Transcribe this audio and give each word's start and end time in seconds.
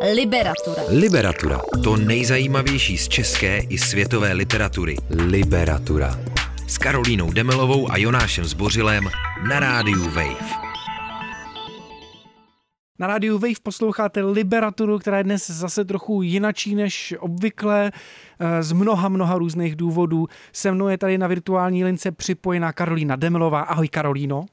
Liberatura. 0.00 0.82
Liberatura. 0.88 1.60
To 1.84 1.96
nejzajímavější 1.96 2.98
z 2.98 3.08
české 3.08 3.58
i 3.58 3.78
světové 3.78 4.32
literatury. 4.32 4.96
Liberatura. 5.10 6.18
S 6.66 6.78
Karolínou 6.78 7.32
Demelovou 7.32 7.90
a 7.90 7.96
Jonášem 7.96 8.44
Zbořilem 8.44 9.04
na 9.48 9.60
rádiu 9.60 10.04
Wave. 10.04 10.50
Na 12.98 13.06
rádiu 13.06 13.38
Wave 13.38 13.60
posloucháte 13.62 14.22
Liberaturu, 14.22 14.98
která 14.98 15.18
je 15.18 15.24
dnes 15.24 15.50
zase 15.50 15.84
trochu 15.84 16.22
jinačí 16.22 16.74
než 16.74 17.14
obvykle 17.18 17.92
eh, 18.38 18.62
z 18.62 18.72
mnoha, 18.72 19.08
mnoha 19.08 19.38
různých 19.38 19.76
důvodů. 19.76 20.26
Se 20.52 20.72
mnou 20.72 20.88
je 20.88 20.98
tady 20.98 21.18
na 21.18 21.26
virtuální 21.26 21.84
lince 21.84 22.12
připojená 22.12 22.72
Karolína 22.72 23.16
Demelová. 23.16 23.60
Ahoj 23.60 23.88
Karolíno. 23.88 24.46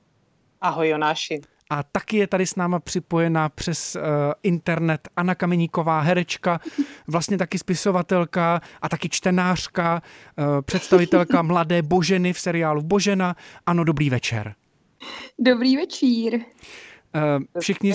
Ahoj 0.62 0.90
Jonáši. 0.90 1.42
A 1.74 1.84
taky 1.84 2.18
je 2.18 2.28
tady 2.28 2.46
s 2.46 2.56
náma 2.56 2.80
připojená 2.80 3.50
přes 3.50 3.96
uh, 3.96 4.02
internet 4.44 5.08
Anna 5.16 5.36
Kameníková, 5.36 6.00
herečka, 6.00 6.60
vlastně 7.08 7.38
taky 7.38 7.58
spisovatelka 7.58 8.62
a 8.82 8.90
taky 8.90 9.10
čtenářka, 9.10 10.02
uh, 10.38 10.62
představitelka 10.62 11.42
Mladé 11.42 11.82
Boženy 11.82 12.34
v 12.34 12.40
seriálu 12.40 12.82
Božena. 12.82 13.36
Ano, 13.66 13.84
dobrý 13.84 14.10
večer. 14.10 14.56
Dobrý 15.40 15.78
večír. 15.78 16.36
Uh, 16.36 17.60
všichni, 17.60 17.94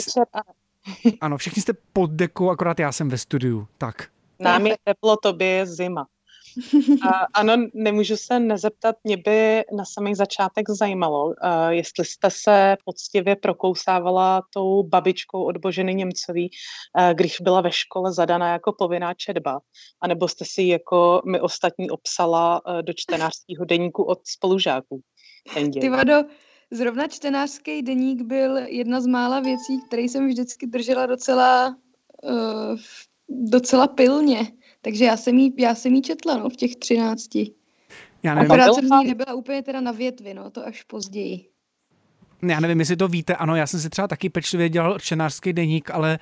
ano, 1.20 1.38
všichni 1.38 1.62
jste 1.62 1.72
pod 1.92 2.10
dekou, 2.10 2.50
akorát 2.50 2.80
já 2.80 2.92
jsem 2.92 3.08
ve 3.08 3.18
studiu. 3.18 3.68
Tak. 3.78 4.08
Nám 4.40 4.66
je 4.66 4.76
teplo, 4.84 5.16
tobě 5.16 5.48
je 5.48 5.66
zima. 5.66 6.06
A, 7.02 7.26
ano, 7.34 7.68
nemůžu 7.74 8.16
se 8.16 8.40
nezeptat, 8.40 8.96
mě 9.04 9.16
by 9.16 9.64
na 9.76 9.84
samý 9.84 10.14
začátek 10.14 10.70
zajímalo, 10.70 11.24
uh, 11.24 11.32
jestli 11.68 12.04
jste 12.04 12.30
se 12.30 12.76
poctivě 12.84 13.36
prokousávala 13.36 14.42
tou 14.54 14.82
babičkou 14.82 15.44
od 15.44 15.56
Boženy 15.56 15.94
Němcový, 15.94 16.50
uh, 16.98 17.10
když 17.14 17.40
byla 17.40 17.60
ve 17.60 17.72
škole 17.72 18.12
zadaná 18.12 18.52
jako 18.52 18.72
povinná 18.72 19.14
četba, 19.14 19.60
anebo 20.00 20.28
jste 20.28 20.44
si 20.44 20.62
jako 20.62 21.22
my 21.26 21.40
ostatní 21.40 21.90
obsala 21.90 22.60
do 22.82 22.92
čtenářského 22.96 23.64
deníku 23.64 24.02
od 24.02 24.18
spolužáků. 24.24 25.00
Ty 25.80 25.88
vado, 25.88 26.14
zrovna 26.70 27.08
čtenářský 27.08 27.82
deník 27.82 28.22
byl 28.22 28.56
jedna 28.56 29.00
z 29.00 29.06
mála 29.06 29.40
věcí, 29.40 29.80
které 29.86 30.02
jsem 30.02 30.28
vždycky 30.28 30.66
držela 30.66 31.06
docela, 31.06 31.76
uh, 32.22 32.78
docela 33.28 33.86
pilně. 33.86 34.46
Takže 34.82 35.04
já 35.04 35.16
jsem 35.16 35.38
jí, 35.38 35.54
já 35.58 35.74
jsem 35.74 35.94
jí 35.94 36.02
četla 36.02 36.36
no, 36.36 36.50
v 36.50 36.56
těch 36.56 36.76
třinácti. 36.76 37.54
Já 38.22 38.34
nevím. 38.34 38.52
Akorát 38.52 38.74
jsem 38.74 38.88
z 38.88 38.90
ní 38.90 39.06
nebyla 39.06 39.34
úplně 39.34 39.62
teda 39.62 39.80
na 39.80 39.92
větvi, 39.92 40.34
no, 40.34 40.50
to 40.50 40.66
až 40.66 40.82
později. 40.82 41.48
Já 42.42 42.60
nevím, 42.60 42.80
jestli 42.80 42.96
to 42.96 43.08
víte, 43.08 43.36
ano, 43.36 43.56
já 43.56 43.66
jsem 43.66 43.80
si 43.80 43.90
třeba 43.90 44.08
taky 44.08 44.28
pečlivě 44.28 44.68
dělal 44.68 44.98
čtenářský 44.98 45.52
deník, 45.52 45.90
ale 45.90 46.14
e, 46.14 46.18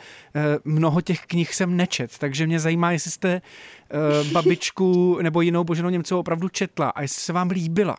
mnoho 0.65 1.01
těch 1.01 1.21
knih 1.27 1.55
jsem 1.55 1.77
nečet, 1.77 2.19
takže 2.19 2.47
mě 2.47 2.61
zajímá, 2.61 2.93
jestli 2.93 3.11
jste 3.11 3.31
e, 3.31 3.41
babičku 4.33 5.19
nebo 5.23 5.41
jinou 5.41 5.65
Boženou 5.65 5.89
Němcovou 5.89 6.21
opravdu 6.21 6.49
četla 6.49 6.91
a 6.91 7.03
jestli 7.03 7.21
se 7.21 7.33
vám 7.33 7.51
líbila. 7.51 7.97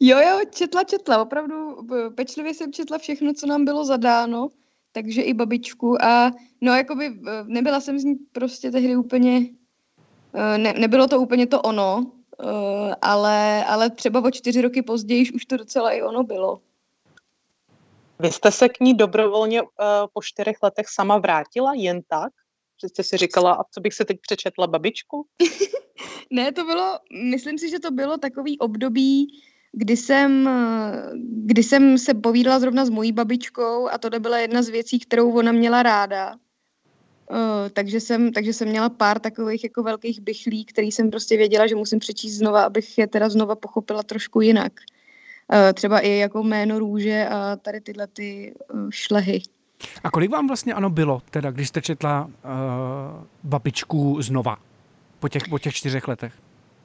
Jo, 0.00 0.18
jo, 0.18 0.40
četla, 0.50 0.84
četla, 0.84 1.22
opravdu 1.22 1.76
pečlivě 2.14 2.54
jsem 2.54 2.72
četla 2.72 2.98
všechno, 2.98 3.32
co 3.32 3.46
nám 3.46 3.64
bylo 3.64 3.84
zadáno 3.84 4.48
takže 4.96 5.22
i 5.22 5.34
babičku 5.34 6.02
a 6.02 6.32
no 6.60 6.74
jakoby 6.74 7.20
nebyla 7.44 7.80
jsem 7.80 7.98
z 7.98 8.04
ní 8.04 8.14
prostě 8.32 8.70
tehdy 8.70 8.96
úplně, 8.96 9.48
eh, 10.34 10.58
ne, 10.58 10.72
nebylo 10.72 11.06
to 11.06 11.20
úplně 11.20 11.46
to 11.46 11.60
ono, 11.62 12.12
eh, 12.40 12.94
ale, 13.02 13.64
ale 13.64 13.90
třeba 13.90 14.24
o 14.24 14.30
čtyři 14.30 14.62
roky 14.62 14.82
později 14.82 15.32
už 15.32 15.44
to 15.44 15.56
docela 15.56 15.92
i 15.92 16.02
ono 16.02 16.22
bylo. 16.22 16.60
Vy 18.18 18.32
jste 18.32 18.52
se 18.52 18.68
k 18.68 18.80
ní 18.80 18.94
dobrovolně 18.94 19.62
uh, 19.62 19.68
po 20.12 20.22
čtyřech 20.22 20.56
letech 20.62 20.86
sama 20.88 21.18
vrátila 21.18 21.74
jen 21.74 22.00
tak? 22.08 22.32
Že 22.80 22.88
jste 22.88 23.02
si 23.02 23.16
říkala, 23.16 23.52
a 23.52 23.64
co 23.64 23.80
bych 23.80 23.94
se 23.94 24.04
teď 24.04 24.16
přečetla 24.20 24.66
babičku? 24.66 25.26
ne, 26.30 26.52
to 26.52 26.64
bylo, 26.64 26.98
myslím 27.30 27.58
si, 27.58 27.70
že 27.70 27.78
to 27.78 27.90
bylo 27.90 28.18
takový 28.18 28.58
období, 28.58 29.28
kdy 29.78 29.96
jsem, 29.96 30.50
kdy 31.22 31.62
jsem 31.62 31.98
se 31.98 32.14
povídala 32.14 32.60
zrovna 32.60 32.84
s 32.84 32.90
mojí 32.90 33.12
babičkou 33.12 33.88
a 33.88 33.98
to 33.98 34.20
byla 34.20 34.38
jedna 34.38 34.62
z 34.62 34.68
věcí, 34.68 34.98
kterou 34.98 35.32
ona 35.32 35.52
měla 35.52 35.82
ráda. 35.82 36.34
Uh, 37.30 37.36
takže, 37.72 38.00
jsem, 38.00 38.32
takže 38.32 38.52
jsem 38.52 38.68
měla 38.68 38.88
pár 38.88 39.18
takových 39.18 39.64
jako 39.64 39.82
velkých 39.82 40.20
bychlí, 40.20 40.64
který 40.64 40.92
jsem 40.92 41.10
prostě 41.10 41.36
věděla, 41.36 41.66
že 41.66 41.74
musím 41.74 41.98
přečíst 41.98 42.36
znova, 42.36 42.62
abych 42.62 42.98
je 42.98 43.06
teda 43.06 43.28
znova 43.28 43.54
pochopila 43.54 44.02
trošku 44.02 44.40
jinak. 44.40 44.72
Uh, 45.52 45.72
třeba 45.74 46.00
i 46.00 46.10
jako 46.10 46.42
jméno 46.42 46.78
růže 46.78 47.28
a 47.28 47.56
tady 47.56 47.80
tyhle 47.80 48.06
ty 48.06 48.54
uh, 48.74 48.90
šlehy. 48.90 49.42
A 50.04 50.10
kolik 50.10 50.30
vám 50.30 50.46
vlastně 50.46 50.74
ano 50.74 50.90
bylo, 50.90 51.22
teda, 51.30 51.50
když 51.50 51.68
jste 51.68 51.82
četla 51.82 52.24
uh, 52.24 52.30
babičku 53.44 54.22
znova 54.22 54.56
po 55.20 55.28
těch, 55.28 55.48
po 55.48 55.58
těch 55.58 55.74
čtyřech 55.74 56.08
letech? 56.08 56.32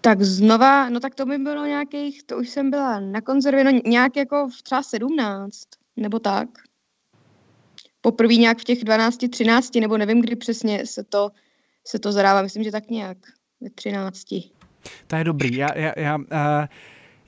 Tak 0.02 0.22
znova, 0.22 0.90
no 0.90 1.00
tak 1.00 1.16
to 1.16 1.26
by 1.26 1.38
bylo 1.38 1.66
nějakých, 1.66 2.24
to 2.24 2.38
už 2.38 2.50
jsem 2.50 2.70
byla 2.70 3.00
na 3.00 3.22
konzervě, 3.22 3.64
no 3.64 3.72
nějak 3.86 4.16
jako 4.16 4.50
v 4.50 4.62
třeba 4.62 4.84
17, 4.84 5.68
nebo 5.98 6.20
tak. 6.20 6.50
Poprvé 8.02 8.34
nějak 8.34 8.60
v 8.60 8.64
těch 8.64 8.84
12, 8.84 9.18
13, 9.30 9.76
nebo 9.76 9.98
nevím, 9.98 10.22
kdy 10.22 10.36
přesně 10.36 10.86
se 10.86 11.04
to, 11.04 11.30
se 11.88 12.00
to 12.00 12.12
zadává, 12.12 12.42
myslím, 12.42 12.64
že 12.64 12.72
tak 12.72 12.90
nějak 12.90 13.18
ve 13.62 13.70
13. 13.70 14.24
To 15.08 15.16
je 15.16 15.24
dobrý, 15.24 15.56
já, 15.56 15.78
já, 15.78 15.94
já 15.98 16.18
uh... 16.18 16.26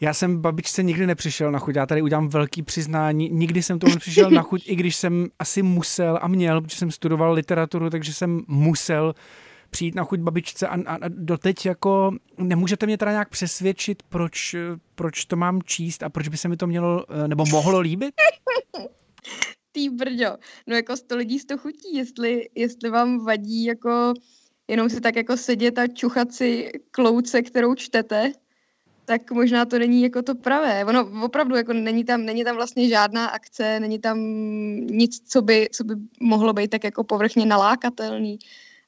Já 0.02 0.14
jsem 0.14 0.42
babičce 0.42 0.84
nikdy 0.84 1.08
nepřišel 1.08 1.52
na 1.52 1.60
chuť, 1.60 1.76
já 1.76 1.86
tady 1.86 2.02
udělám 2.02 2.28
velký 2.28 2.64
přiznání, 2.64 3.30
nikdy 3.30 3.64
jsem 3.64 3.80
tomu 3.80 3.94
nepřišel 3.94 4.30
na 4.30 4.42
chuť, 4.42 4.64
i 4.66 4.76
když 4.76 4.96
jsem 4.96 5.28
asi 5.40 5.62
musel 5.62 6.20
a 6.22 6.28
měl, 6.28 6.62
protože 6.62 6.78
jsem 6.78 6.92
studoval 6.92 7.34
literaturu, 7.34 7.90
takže 7.90 8.14
jsem 8.14 8.42
musel 8.48 9.14
přijít 9.74 9.96
na 9.96 10.04
chuť 10.04 10.20
babičce 10.20 10.68
a, 10.68 10.76
a, 10.86 10.96
a 10.96 11.08
doteď 11.08 11.66
jako 11.66 12.12
nemůžete 12.38 12.86
mě 12.86 12.98
teda 12.98 13.12
nějak 13.12 13.30
přesvědčit, 13.30 14.04
proč, 14.04 14.56
proč 14.96 15.26
to 15.26 15.36
mám 15.36 15.62
číst 15.62 16.04
a 16.04 16.10
proč 16.10 16.28
by 16.28 16.38
se 16.38 16.48
mi 16.48 16.58
to 16.58 16.68
mělo 16.68 17.06
nebo 17.28 17.46
mohlo 17.46 17.80
líbit? 17.80 18.14
Ty 19.72 19.90
brďo, 19.90 20.38
no 20.68 20.76
jako 20.76 20.98
sto 20.98 21.18
lidí 21.18 21.40
z 21.40 21.46
to 21.46 21.58
chutí, 21.58 21.96
jestli, 21.96 22.50
jestli 22.56 22.90
vám 22.90 23.26
vadí 23.26 23.66
jako 23.66 24.14
jenom 24.68 24.90
si 24.90 25.02
tak 25.02 25.16
jako 25.16 25.38
sedět 25.38 25.80
a 25.80 25.88
čuchat 25.88 26.34
si 26.34 26.72
klouce, 26.92 27.42
kterou 27.42 27.76
čtete, 27.76 28.32
tak 29.06 29.32
možná 29.32 29.66
to 29.66 29.80
není 29.80 30.02
jako 30.02 30.22
to 30.22 30.36
pravé. 30.36 30.86
Ono 30.86 31.26
opravdu 31.26 31.56
jako 31.56 31.74
není 31.74 32.04
tam, 32.04 32.26
není 32.26 32.44
tam 32.44 32.56
vlastně 32.56 32.90
žádná 32.90 33.26
akce, 33.26 33.80
není 33.80 34.00
tam 34.00 34.18
nic, 34.88 35.30
co 35.30 35.42
by, 35.42 35.68
co 35.72 35.84
by 35.84 35.94
mohlo 36.20 36.54
být 36.54 36.70
tak 36.70 36.84
jako 36.84 37.04
povrchně 37.04 37.46
nalákatelný 37.46 38.40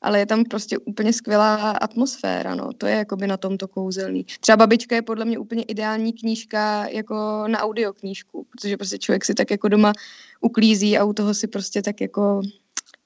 ale 0.06 0.20
je 0.20 0.26
tam 0.26 0.44
prostě 0.44 0.78
úplně 0.78 1.14
skvělá 1.14 1.72
atmosféra, 1.72 2.56
no. 2.56 2.74
To 2.74 2.86
je 2.86 2.96
jakoby 2.96 3.28
na 3.28 3.38
tomto 3.38 3.68
kouzelný. 3.68 4.26
Třeba 4.40 4.58
Babička 4.58 4.96
je 4.96 5.02
podle 5.02 5.26
mě 5.26 5.38
úplně 5.40 5.64
ideální 5.64 6.14
knížka 6.14 6.88
jako 6.88 7.44
na 7.48 7.60
audioknížku, 7.60 8.48
protože 8.52 8.78
prostě 8.78 8.98
člověk 8.98 9.26
si 9.26 9.34
tak 9.34 9.52
jako 9.52 9.68
doma 9.68 9.94
uklízí 10.42 10.98
a 10.98 11.04
u 11.04 11.14
toho 11.14 11.34
si 11.34 11.48
prostě 11.48 11.82
tak 11.82 12.02
jako 12.02 12.42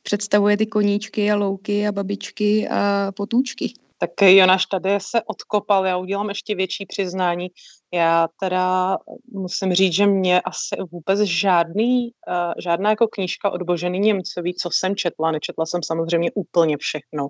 představuje 0.04 0.58
ty 0.58 0.66
koníčky 0.66 1.32
a 1.32 1.36
louky 1.36 1.88
a 1.88 1.92
babičky 1.92 2.68
a 2.70 3.12
potůčky. 3.12 3.74
Tak 4.02 4.22
Jonáš 4.22 4.66
tady 4.66 5.00
se 5.00 5.22
odkopal, 5.24 5.86
já 5.86 5.98
udělám 5.98 6.30
ještě 6.30 6.56
větší 6.56 6.86
přiznání. 6.86 7.48
Já 7.94 8.28
teda 8.40 8.98
musím 9.32 9.74
říct, 9.74 9.94
že 9.94 10.06
mě 10.06 10.42
asi 10.42 10.76
vůbec 10.92 11.20
žádný, 11.20 12.12
uh, 12.28 12.54
žádná 12.64 12.90
jako 12.90 13.08
knížka 13.08 13.50
od 13.50 13.64
Boženy 13.64 14.00
Němcový, 14.00 14.56
co 14.56 14.70
jsem 14.74 14.96
četla, 14.96 15.32
nečetla 15.32 15.66
jsem 15.66 15.84
samozřejmě 15.84 16.32
úplně 16.36 16.78
všechno, 16.78 17.28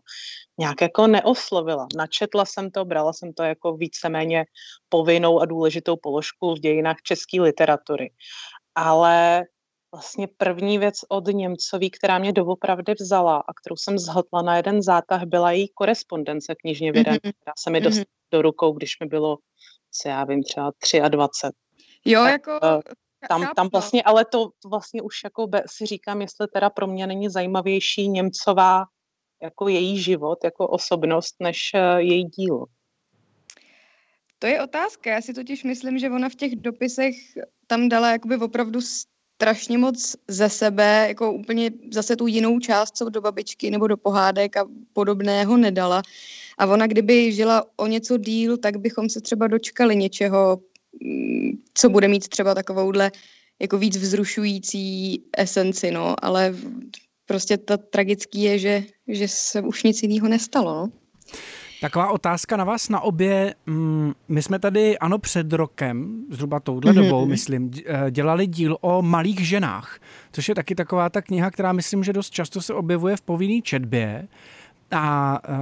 nějak 0.59 0.81
jako 0.81 1.07
neoslovila. 1.07 1.87
Načetla 1.95 2.45
jsem 2.45 2.71
to, 2.71 2.85
brala 2.85 3.13
jsem 3.13 3.33
to 3.33 3.43
jako 3.43 3.73
víceméně 3.73 4.45
povinnou 4.89 5.39
a 5.39 5.45
důležitou 5.45 5.95
položku 6.01 6.55
v 6.55 6.59
dějinách 6.59 6.97
české 7.03 7.41
literatury. 7.41 8.11
Ale 8.75 9.43
vlastně 9.91 10.27
první 10.37 10.77
věc 10.77 10.95
od 11.09 11.27
Němcový, 11.27 11.91
která 11.91 12.19
mě 12.19 12.33
doopravdy 12.33 12.93
vzala 12.99 13.37
a 13.37 13.53
kterou 13.53 13.75
jsem 13.75 13.99
zhotla 13.99 14.41
na 14.41 14.57
jeden 14.57 14.81
zátah, 14.81 15.23
byla 15.23 15.51
její 15.51 15.67
korespondence 15.67 16.55
knižně 16.55 16.91
vydaná, 16.91 17.17
mm-hmm. 17.17 17.33
která 17.41 17.53
se 17.59 17.69
mi 17.69 17.81
dostala 17.81 18.03
mm-hmm. 18.03 18.31
do 18.31 18.41
rukou, 18.41 18.73
když 18.73 18.99
mi 18.99 19.07
bylo, 19.07 19.37
co 19.91 20.09
já 20.09 20.23
vím, 20.23 20.43
třeba 20.79 21.07
23. 21.07 21.57
Jo, 22.05 22.23
tak, 22.23 22.31
jako... 22.31 22.51
Uh, 22.51 22.81
tam, 23.27 23.47
tam 23.55 23.69
vlastně, 23.71 24.03
ale 24.03 24.25
to 24.25 24.49
vlastně 24.65 25.01
už 25.01 25.23
jako 25.23 25.47
be, 25.47 25.63
si 25.67 25.85
říkám, 25.85 26.21
jestli 26.21 26.47
teda 26.47 26.69
pro 26.69 26.87
mě 26.87 27.07
není 27.07 27.29
zajímavější 27.29 28.09
Němcová 28.09 28.85
jako 29.41 29.67
její 29.67 30.01
život, 30.01 30.43
jako 30.43 30.67
osobnost, 30.67 31.35
než 31.39 31.71
uh, 31.73 31.97
její 31.97 32.23
dílo. 32.23 32.65
To 34.39 34.47
je 34.47 34.63
otázka. 34.63 35.11
Já 35.11 35.21
si 35.21 35.33
totiž 35.33 35.63
myslím, 35.63 35.99
že 35.99 36.09
ona 36.09 36.29
v 36.29 36.35
těch 36.35 36.55
dopisech 36.55 37.15
tam 37.67 37.89
dala 37.89 38.11
jakoby 38.11 38.37
opravdu 38.37 38.81
strašně 39.39 39.77
moc 39.77 40.15
ze 40.27 40.49
sebe, 40.49 41.05
jako 41.07 41.33
úplně 41.33 41.71
zase 41.93 42.15
tu 42.15 42.27
jinou 42.27 42.59
část, 42.59 42.97
co 42.97 43.09
do 43.09 43.21
babičky 43.21 43.71
nebo 43.71 43.87
do 43.87 43.97
pohádek 43.97 44.57
a 44.57 44.65
podobného 44.93 45.57
nedala. 45.57 46.01
A 46.57 46.65
ona, 46.65 46.87
kdyby 46.87 47.31
žila 47.31 47.63
o 47.77 47.87
něco 47.87 48.17
díl, 48.17 48.57
tak 48.57 48.77
bychom 48.77 49.09
se 49.09 49.21
třeba 49.21 49.47
dočkali 49.47 49.95
něčeho, 49.95 50.59
mm, 51.03 51.51
co 51.73 51.89
bude 51.89 52.07
mít 52.07 52.27
třeba 52.27 52.55
takovouhle 52.55 53.11
jako 53.59 53.77
víc 53.77 53.97
vzrušující 53.97 55.23
esenci, 55.37 55.91
no, 55.91 56.15
ale 56.21 56.55
prostě 57.25 57.57
to 57.57 57.77
tragický 57.77 58.41
je, 58.41 58.59
že, 58.59 58.83
že 59.07 59.27
se 59.27 59.61
už 59.61 59.83
nic 59.83 60.03
jiného 60.03 60.27
nestalo. 60.27 60.73
No. 60.73 60.91
Taková 61.81 62.11
otázka 62.11 62.57
na 62.57 62.63
vás 62.63 62.89
na 62.89 62.99
obě. 62.99 63.55
Mm, 63.65 64.13
my 64.27 64.41
jsme 64.41 64.59
tady, 64.59 64.97
ano, 64.97 65.19
před 65.19 65.53
rokem, 65.53 66.23
zhruba 66.29 66.59
touhle 66.59 66.91
mm-hmm. 66.91 67.03
dobou, 67.03 67.25
myslím, 67.25 67.71
eh, 67.85 68.11
dělali 68.11 68.47
díl 68.47 68.77
o 68.81 69.01
malých 69.01 69.47
ženách, 69.47 69.99
což 70.31 70.49
je 70.49 70.55
taky 70.55 70.75
taková 70.75 71.09
ta 71.09 71.21
kniha, 71.21 71.51
která 71.51 71.73
myslím, 71.73 72.03
že 72.03 72.13
dost 72.13 72.29
často 72.29 72.61
se 72.61 72.73
objevuje 72.73 73.17
v 73.17 73.21
povinné 73.21 73.61
četbě. 73.61 74.27
A 74.91 75.39
uh, 75.49 75.57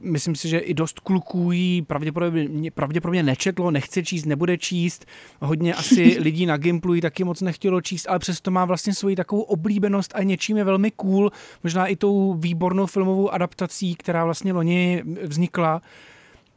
myslím 0.00 0.34
si, 0.34 0.48
že 0.48 0.58
i 0.58 0.74
dost 0.74 1.00
kluků 1.00 1.52
jí 1.52 1.82
pravděpodobně, 1.82 2.70
pravděpodobně 2.70 3.22
nečetlo, 3.22 3.70
nechce 3.70 4.02
číst, 4.02 4.24
nebude 4.24 4.58
číst. 4.58 5.06
Hodně 5.40 5.74
asi 5.74 6.02
lidí 6.20 6.46
na 6.46 6.56
Gimplu 6.56 7.00
taky 7.00 7.24
moc 7.24 7.40
nechtělo 7.40 7.80
číst, 7.80 8.08
ale 8.08 8.18
přesto 8.18 8.50
má 8.50 8.64
vlastně 8.64 8.94
svoji 8.94 9.16
takovou 9.16 9.42
oblíbenost 9.42 10.12
a 10.14 10.22
něčím 10.22 10.56
je 10.56 10.64
velmi 10.64 10.90
cool, 10.90 11.32
možná 11.62 11.86
i 11.86 11.96
tou 11.96 12.34
výbornou 12.34 12.86
filmovou 12.86 13.30
adaptací, 13.30 13.94
která 13.94 14.24
vlastně 14.24 14.52
loni 14.52 15.02
vznikla. 15.22 15.82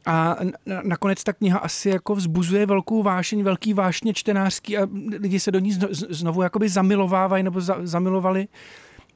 A 0.06 0.36
nakonec 0.82 1.24
ta 1.24 1.32
kniha 1.32 1.58
asi 1.58 1.88
jako 1.88 2.14
vzbuzuje 2.14 2.66
velkou 2.66 3.02
vášeň, 3.02 3.42
velký 3.42 3.74
vášně 3.74 4.14
čtenářský 4.14 4.78
a 4.78 4.88
lidi 5.18 5.40
se 5.40 5.50
do 5.50 5.58
ní 5.58 5.72
znovu 5.90 6.42
jakoby 6.42 6.68
zamilovávají 6.68 7.42
nebo 7.42 7.60
zamilovali. 7.82 8.48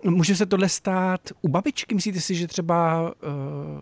Může 0.05 0.37
se 0.37 0.47
tohle 0.47 0.69
stát 0.69 1.21
u 1.43 1.49
babičky? 1.49 1.95
Myslíte 1.95 2.21
si, 2.21 2.35
že 2.35 2.47
třeba 2.47 3.03
uh, 3.03 3.11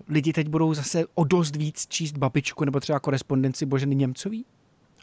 lidi 0.08 0.32
teď 0.32 0.48
budou 0.48 0.74
zase 0.74 1.04
o 1.14 1.24
dost 1.24 1.56
víc 1.56 1.86
číst 1.86 2.16
babičku 2.16 2.64
nebo 2.64 2.80
třeba 2.80 3.00
korespondenci 3.00 3.66
Boženy 3.66 3.94
Němcový? 3.94 4.44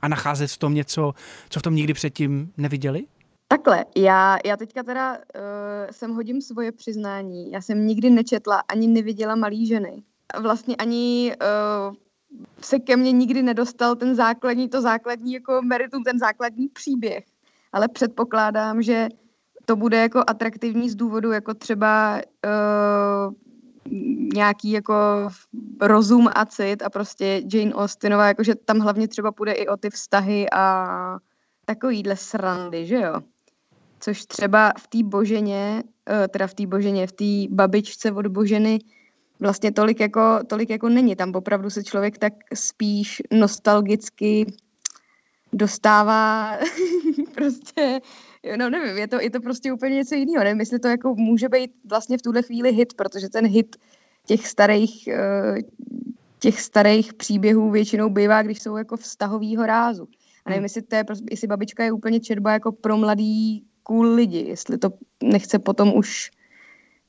A 0.02 0.08
nacházet 0.08 0.52
v 0.52 0.58
tom 0.58 0.74
něco, 0.74 1.14
co 1.50 1.60
v 1.60 1.64
tom 1.64 1.76
nikdy 1.76 1.94
předtím 1.94 2.52
neviděli? 2.58 3.06
Takhle, 3.48 3.86
já, 3.96 4.38
já 4.46 4.58
teďka 4.58 4.84
teda 4.84 5.18
uh, 5.18 5.22
sem 5.92 6.16
hodím 6.16 6.42
svoje 6.42 6.72
přiznání. 6.72 7.52
Já 7.52 7.62
jsem 7.62 7.88
nikdy 7.88 8.10
nečetla 8.10 8.64
ani 8.70 8.88
neviděla 8.88 9.36
malý 9.36 9.66
ženy. 9.66 10.04
Vlastně 10.42 10.76
ani 10.76 11.36
uh, 11.90 11.96
se 12.62 12.80
ke 12.80 12.98
mně 12.98 13.12
nikdy 13.12 13.44
nedostal 13.44 13.96
ten 13.96 14.16
základní, 14.16 14.70
to 14.70 14.82
základní 14.82 15.34
jako 15.34 15.62
meritum, 15.62 16.04
ten 16.04 16.20
základní 16.20 16.68
příběh. 16.68 17.26
Ale 17.74 17.88
předpokládám, 17.88 18.82
že 18.82 19.08
to 19.68 19.76
bude 19.76 19.98
jako 19.98 20.24
atraktivní 20.28 20.90
z 20.90 20.96
důvodu 20.96 21.32
jako 21.32 21.54
třeba 21.54 22.22
uh, 22.46 23.34
nějaký 24.34 24.72
jako 24.72 24.94
rozum 25.82 26.30
a 26.36 26.46
cit 26.46 26.82
a 26.82 26.90
prostě 26.90 27.42
Jane 27.54 27.74
Austenová, 27.74 28.28
jakože 28.28 28.56
tam 28.56 28.80
hlavně 28.80 29.08
třeba 29.08 29.32
půjde 29.32 29.52
i 29.52 29.68
o 29.68 29.78
ty 29.78 29.90
vztahy 29.90 30.50
a 30.50 31.18
takovýhle 31.66 32.16
srandy, 32.16 32.86
že 32.86 32.96
jo? 32.96 33.22
Což 34.00 34.26
třeba 34.26 34.74
v 34.80 34.88
té 34.88 34.98
boženě, 35.04 35.84
uh, 36.10 36.28
teda 36.28 36.48
v 36.48 36.54
té 36.54 36.68
boženě, 36.68 37.08
v 37.08 37.12
té 37.12 37.56
babičce 37.56 38.12
od 38.12 38.28
boženy 38.28 38.80
vlastně 39.40 39.72
tolik 39.72 40.00
jako, 40.00 40.40
tolik 40.48 40.70
jako 40.70 40.90
není. 40.90 41.16
Tam 41.16 41.32
opravdu 41.36 41.70
se 41.70 41.84
člověk 41.84 42.18
tak 42.18 42.34
spíš 42.54 43.22
nostalgicky 43.32 44.54
dostává 45.54 46.58
prostě 47.36 48.00
no 48.56 48.70
nevím, 48.70 48.98
je 48.98 49.08
to, 49.08 49.22
je 49.22 49.30
to 49.30 49.42
prostě 49.42 49.74
úplně 49.74 49.96
něco 49.96 50.16
jiného. 50.16 50.44
Nevím, 50.44 50.60
jestli 50.60 50.80
to 50.80 50.88
jako 50.88 51.16
může 51.16 51.50
být 51.50 51.72
vlastně 51.90 52.18
v 52.18 52.22
tuhle 52.22 52.44
chvíli 52.44 52.72
hit, 52.72 52.94
protože 52.94 53.30
ten 53.30 53.48
hit 53.48 53.76
těch 54.26 54.48
starých, 54.48 55.08
eh, 55.08 55.56
těch 56.40 56.62
starých 56.62 57.14
příběhů 57.14 57.72
většinou 57.72 58.10
bývá, 58.10 58.42
když 58.42 58.62
jsou 58.62 58.78
jako 58.78 58.98
vztahovýho 58.98 59.66
rázu. 59.66 60.08
A 60.46 60.50
nevím, 60.50 60.60
hmm. 60.60 60.66
jestli, 60.66 60.82
to 60.82 60.96
je, 60.96 61.04
jestli 61.32 61.48
babička 61.48 61.84
je 61.84 61.92
úplně 61.92 62.20
četba 62.20 62.52
jako 62.52 62.72
pro 62.72 62.98
mladý 62.98 63.64
cool 63.84 64.14
lidi, 64.14 64.40
jestli 64.48 64.78
to 64.78 64.90
nechce 65.24 65.60
potom 65.60 65.96
už 65.96 66.32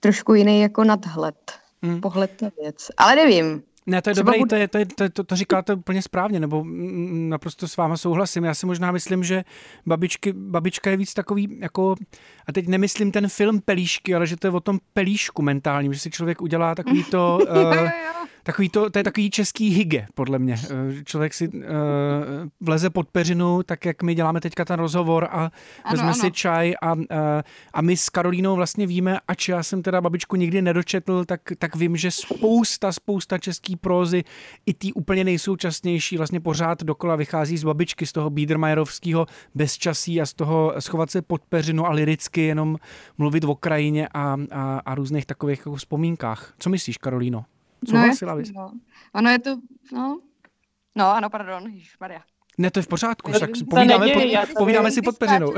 trošku 0.00 0.34
jiný 0.34 0.61
jako 0.61 0.84
nadhled, 0.84 1.52
hmm. 1.82 2.00
pohled 2.00 2.43
na 2.43 2.50
věc. 2.61 2.87
Ale 2.96 3.17
nevím, 3.17 3.62
ne, 3.88 4.02
to 4.02 4.11
je 4.11 4.14
dobré, 4.14 4.38
to, 4.49 4.55
je, 4.55 4.69
to, 4.69 4.79
je, 4.79 4.87
to, 4.87 5.08
to, 5.08 5.25
to 5.25 5.37
říkáte 5.37 5.75
úplně 5.75 6.02
správně, 6.02 6.40
nebo 6.40 6.64
naprosto 7.11 7.69
s 7.69 7.76
váma 7.76 7.96
souhlasím. 7.96 8.44
Já 8.44 8.55
si 8.55 8.67
možná 8.67 8.93
myslím, 8.93 9.25
že 9.25 9.44
babičky, 9.87 10.32
babička 10.32 10.90
je 10.90 10.96
víc 10.96 11.14
takový, 11.14 11.58
jako, 11.61 11.94
a 12.46 12.52
teď 12.52 12.69
nemyslím 12.69 13.12
ten 13.12 13.29
film 13.29 13.61
Pelíšky, 13.61 14.14
ale 14.14 14.26
že 14.26 14.37
to 14.37 14.46
je 14.46 14.50
o 14.50 14.61
tom 14.61 14.79
pelíšku 14.93 15.43
mentálním, 15.43 15.94
že 15.94 16.00
si 16.00 16.11
člověk 16.11 16.43
udělá 16.43 16.75
takový 16.75 17.05
to, 17.05 17.38
uh, 17.50 17.88
takový 18.49 18.69
to, 18.69 18.91
to 18.91 18.99
je 18.99 19.05
takový 19.05 19.31
český 19.31 19.71
hygge, 19.71 20.06
podle 20.15 20.39
mě. 20.39 20.56
Eh, 20.71 21.05
člověk 21.05 21.35
si 21.35 21.49
uh, 21.49 21.62
vleze 22.61 22.91
pod 22.91 23.09
peřinu, 23.09 23.62
tak 23.62 23.85
jak 23.85 24.03
my 24.03 24.15
děláme 24.15 24.41
teďka 24.41 24.65
ten 24.65 24.81
rozhovor 24.81 25.25
a 25.25 25.37
ano, 25.37 25.50
vezme 25.91 26.06
ano. 26.06 26.15
si 26.15 26.33
čaj 26.33 26.75
a, 26.83 26.93
uh, 26.95 27.03
a 27.75 27.83
my 27.83 27.97
s 27.97 28.09
Karolínou 28.09 28.56
vlastně 28.56 28.87
víme, 28.87 29.19
ač 29.29 29.49
já 29.49 29.62
jsem 29.62 29.83
teda 29.83 30.00
babičku 30.00 30.37
nikdy 30.37 30.62
nedočetl, 30.62 31.25
tak, 31.25 31.41
tak 31.59 31.77
vím, 31.77 31.97
že 31.97 32.11
spousta, 32.11 32.93
spousta 32.93 33.39
český 33.39 33.77
prózy, 33.77 34.25
i 34.67 34.75
ty 34.75 34.93
úplně 34.93 35.25
nejsoučasnější, 35.25 36.17
vlastně 36.17 36.41
pořád 36.41 36.83
dokola 36.83 37.17
vychází 37.17 37.59
z 37.59 37.65
babičky, 37.65 38.06
z 38.06 38.12
toho 38.12 38.31
Biedermajerovského 38.31 39.27
bezčasí 39.55 40.21
a 40.21 40.27
z 40.27 40.35
toho 40.35 40.75
schovat 40.79 41.11
se 41.11 41.23
pod 41.23 41.43
peřinu 41.49 41.87
a 41.87 41.93
liricky 41.93 42.41
jenom 42.41 42.77
mluvit 43.19 43.44
o 43.44 43.55
krajině 43.55 44.09
a, 44.15 44.37
a, 44.51 44.79
a 44.79 44.94
různých 44.94 45.27
takových 45.27 45.59
jako 45.59 45.75
vzpomínkách. 45.75 46.55
Co 46.59 46.71
myslíš, 46.71 46.97
Karolíno? 46.97 47.44
Souhlasila 47.87 48.35
no, 48.35 48.43
no. 48.55 48.73
Ono 49.15 49.31
je 49.31 49.39
to, 49.39 49.57
no, 49.93 50.21
no 50.97 51.07
ano, 51.07 51.31
pardon, 51.31 51.73
Maria. 52.01 52.23
Ne, 52.59 52.71
to 52.71 52.79
je 52.79 52.83
v 52.83 52.89
pořádku, 52.89 53.33
tak 53.33 53.51
povídáme, 53.71 54.07
neděje, 54.07 54.39
pod, 54.47 54.59
povídáme 54.59 54.91
si 54.91 55.03
pod 55.03 55.19
peřinou. 55.19 55.53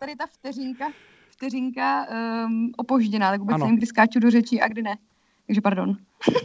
Tady 0.00 0.16
ta 0.16 0.26
vteřinka, 0.26 0.92
vteřinka 1.30 2.06
um, 2.46 2.72
opožděná, 2.76 3.30
tak 3.30 3.40
vůbec 3.40 3.54
ano. 3.54 3.64
nevím, 3.64 3.76
kdy 3.76 3.86
skáču 3.86 4.18
do 4.18 4.30
řeči 4.30 4.60
a 4.60 4.68
kdy 4.68 4.82
ne. 4.82 4.96
Takže 5.46 5.60
pardon. 5.60 5.96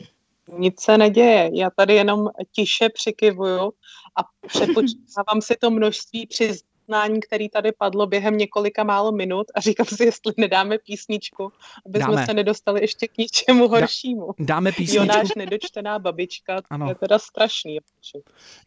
Nic 0.57 0.81
se 0.81 0.97
neděje, 0.97 1.49
já 1.53 1.69
tady 1.69 1.95
jenom 1.95 2.29
tiše 2.51 2.89
přikivuju 2.89 3.73
a 4.15 4.47
přepočítávám 4.47 5.41
si 5.41 5.55
to 5.61 5.71
množství 5.71 6.27
přiz, 6.27 6.61
jednání, 6.87 7.19
který 7.19 7.49
tady 7.49 7.71
padlo 7.71 8.07
během 8.07 8.37
několika 8.37 8.83
málo 8.83 9.11
minut 9.11 9.47
a 9.55 9.59
říkám 9.61 9.85
si, 9.85 10.05
jestli 10.05 10.33
nedáme 10.37 10.77
písničku, 10.77 11.51
aby 11.85 11.99
dáme. 11.99 12.13
jsme 12.13 12.25
se 12.25 12.33
nedostali 12.33 12.81
ještě 12.81 13.07
k 13.07 13.17
ničemu 13.17 13.67
horšímu. 13.67 14.27
dáme 14.39 14.71
písničku. 14.71 15.05
Jo, 15.05 15.05
náš 15.05 15.35
nedočtená 15.35 15.99
babička, 15.99 16.61
ano. 16.69 16.85
to 16.85 16.91
je 16.91 16.95
teda 16.95 17.19
strašný. 17.19 17.79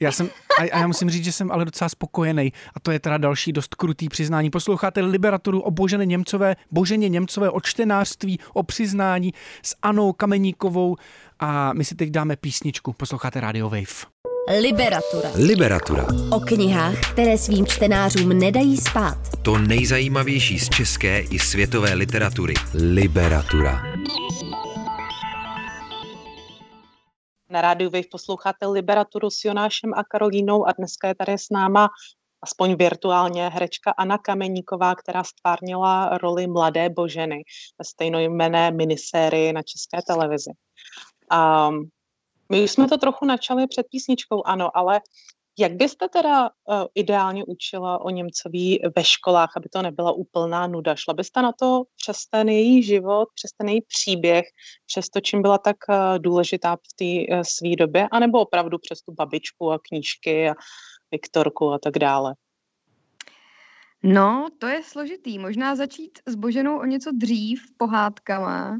Já 0.00 0.12
jsem, 0.12 0.30
a 0.58 0.64
já 0.64 0.86
musím 0.86 1.10
říct, 1.10 1.24
že 1.24 1.32
jsem 1.32 1.52
ale 1.52 1.64
docela 1.64 1.88
spokojený 1.88 2.52
a 2.74 2.80
to 2.80 2.90
je 2.90 3.00
teda 3.00 3.18
další 3.18 3.52
dost 3.52 3.74
krutý 3.74 4.08
přiznání. 4.08 4.50
Posloucháte 4.50 5.00
Liberaturu 5.00 5.60
o 5.60 5.70
Boženě 5.70 6.06
Němcové, 6.06 6.56
Boženě 6.70 7.08
Němcové, 7.08 7.50
o 7.50 7.60
čtenářství, 7.60 8.38
o 8.54 8.62
přiznání 8.62 9.32
s 9.62 9.76
Anou 9.82 10.12
Kameníkovou 10.12 10.96
a 11.38 11.72
my 11.72 11.84
si 11.84 11.94
teď 11.94 12.10
dáme 12.10 12.36
písničku. 12.36 12.92
Posloucháte 12.92 13.40
Radio 13.40 13.70
Wave. 13.70 14.13
Liberatura. 14.48 15.30
Liberatura. 15.34 16.06
O 16.32 16.40
knihách, 16.40 17.12
které 17.12 17.38
svým 17.38 17.66
čtenářům 17.66 18.28
nedají 18.28 18.76
spát. 18.76 19.18
To 19.42 19.58
nejzajímavější 19.58 20.58
z 20.58 20.68
české 20.68 21.20
i 21.20 21.38
světové 21.38 21.94
literatury. 21.94 22.54
Liberatura. 22.74 23.82
Na 27.50 27.60
rádiu 27.60 27.90
Wave 27.90 28.08
posloucháte 28.10 28.66
Liberaturu 28.66 29.30
s 29.30 29.44
Jonášem 29.44 29.94
a 29.94 30.04
Karolínou 30.04 30.68
a 30.68 30.72
dneska 30.72 31.08
je 31.08 31.14
tady 31.14 31.32
s 31.32 31.50
náma 31.50 31.88
aspoň 32.42 32.74
virtuálně 32.74 33.48
herečka 33.48 33.90
Anna 33.90 34.18
Kameníková, 34.18 34.94
která 34.94 35.24
stvárnila 35.24 36.18
roli 36.18 36.46
mladé 36.46 36.88
Boženy 36.90 37.42
ve 37.78 37.84
stejnojmené 37.84 38.70
minisérii 38.70 39.52
na 39.52 39.62
české 39.62 39.98
televizi. 40.06 40.50
Um, 41.32 41.90
my 42.48 42.64
už 42.64 42.70
jsme 42.70 42.88
to 42.88 42.98
trochu 42.98 43.24
načali 43.24 43.66
před 43.66 43.86
písničkou, 43.90 44.42
ano, 44.46 44.76
ale 44.76 45.00
jak 45.58 45.72
byste 45.72 46.08
teda 46.08 46.50
uh, 46.50 46.84
ideálně 46.94 47.44
učila 47.44 48.00
o 48.00 48.10
Němcoví 48.10 48.80
ve 48.96 49.04
školách, 49.04 49.52
aby 49.56 49.68
to 49.68 49.82
nebyla 49.82 50.12
úplná 50.12 50.66
nuda? 50.66 50.94
Šla 50.94 51.14
byste 51.14 51.42
na 51.42 51.52
to 51.52 51.82
přes 51.96 52.26
ten 52.30 52.48
její 52.48 52.82
život, 52.82 53.28
přes 53.34 53.52
ten 53.52 53.68
její 53.68 53.80
příběh, 53.82 54.44
přes 54.86 55.08
to, 55.08 55.20
čím 55.20 55.42
byla 55.42 55.58
tak 55.58 55.76
uh, 55.88 55.94
důležitá 56.18 56.76
v 56.76 56.92
té 56.96 57.34
uh, 57.36 57.42
své 57.42 57.76
době, 57.76 58.08
anebo 58.12 58.40
opravdu 58.40 58.78
přes 58.78 59.02
tu 59.02 59.12
babičku 59.12 59.72
a 59.72 59.78
knížky 59.78 60.50
a 60.50 60.54
Viktorku 61.10 61.72
a 61.72 61.78
tak 61.78 61.98
dále? 61.98 62.34
No, 64.02 64.48
to 64.58 64.66
je 64.66 64.82
složitý. 64.82 65.38
Možná 65.38 65.76
začít 65.76 66.18
s 66.26 66.34
Boženou 66.34 66.78
o 66.78 66.84
něco 66.84 67.10
dřív, 67.12 67.62
pohádkama, 67.76 68.78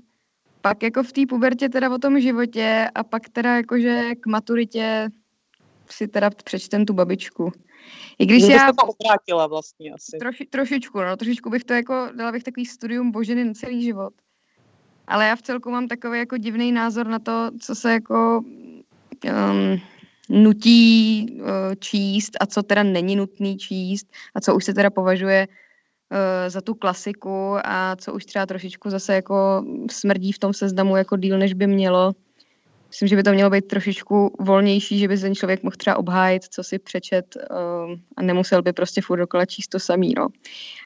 pak 0.65 0.83
jako 0.83 1.03
v 1.03 1.13
té 1.13 1.21
pubertě 1.29 1.69
teda 1.69 1.95
o 1.95 1.99
tom 1.99 2.21
životě 2.21 2.89
a 2.95 3.05
pak 3.05 3.29
teda 3.29 3.57
jakože 3.57 4.15
k 4.21 4.27
maturitě 4.27 5.09
si 5.91 6.09
teda 6.09 6.31
přečtem 6.31 6.87
tu 6.87 6.93
babičku. 6.93 7.53
I 8.19 8.27
když 8.27 8.43
já... 8.43 8.73
to 8.73 8.87
obrátila 8.87 9.47
vlastně 9.47 9.93
asi. 9.93 10.17
Troši, 10.19 10.47
trošičku, 10.47 11.01
no, 11.01 11.17
trošičku 11.17 11.51
bych 11.51 11.65
to 11.65 11.73
jako, 11.73 12.09
dala 12.17 12.33
bych 12.33 12.43
takový 12.43 12.67
studium 12.67 13.11
boženy 13.11 13.45
na 13.45 13.53
celý 13.53 13.85
život. 13.85 14.13
Ale 15.07 15.27
já 15.27 15.37
v 15.37 15.43
celku 15.43 15.71
mám 15.71 15.89
takový 15.89 16.19
jako 16.19 16.37
divný 16.37 16.73
názor 16.73 17.07
na 17.07 17.19
to, 17.19 17.51
co 17.61 17.75
se 17.75 17.93
jako 17.93 18.45
um, 19.25 19.81
nutí 20.29 21.27
uh, 21.41 21.47
číst 21.79 22.31
a 22.41 22.47
co 22.47 22.63
teda 22.63 22.83
není 22.83 23.17
nutný 23.17 23.59
číst 23.59 24.07
a 24.35 24.41
co 24.41 24.55
už 24.55 24.65
se 24.65 24.75
teda 24.75 24.91
považuje 24.91 25.49
za 26.49 26.61
tu 26.61 26.75
klasiku 26.75 27.57
a 27.65 27.97
co 27.97 28.15
už 28.15 28.25
třeba 28.25 28.47
trošičku 28.47 28.91
zase 28.91 29.15
jako 29.15 29.65
smrdí 29.91 30.33
v 30.33 30.39
tom 30.39 30.53
seznamu 30.53 30.97
jako 30.97 31.17
díl, 31.17 31.39
než 31.39 31.55
by 31.55 31.67
mělo. 31.67 32.13
Myslím, 32.89 33.09
že 33.09 33.17
by 33.17 33.23
to 33.23 33.33
mělo 33.33 33.51
být 33.51 33.65
trošičku 33.65 34.37
volnější, 34.41 34.99
že 34.99 35.09
by 35.09 35.19
ten 35.19 35.35
člověk 35.35 35.63
mohl 35.63 35.77
třeba 35.77 35.97
obhájit, 35.97 36.45
co 36.45 36.63
si 36.63 36.79
přečet 36.79 37.37
uh, 37.51 37.95
a 38.17 38.23
nemusel 38.23 38.63
by 38.63 38.73
prostě 38.73 39.01
furt 39.03 39.19
dokola 39.19 39.47
číst 39.47 39.69
to 39.69 39.81
samý, 39.81 40.15
no. 40.17 40.29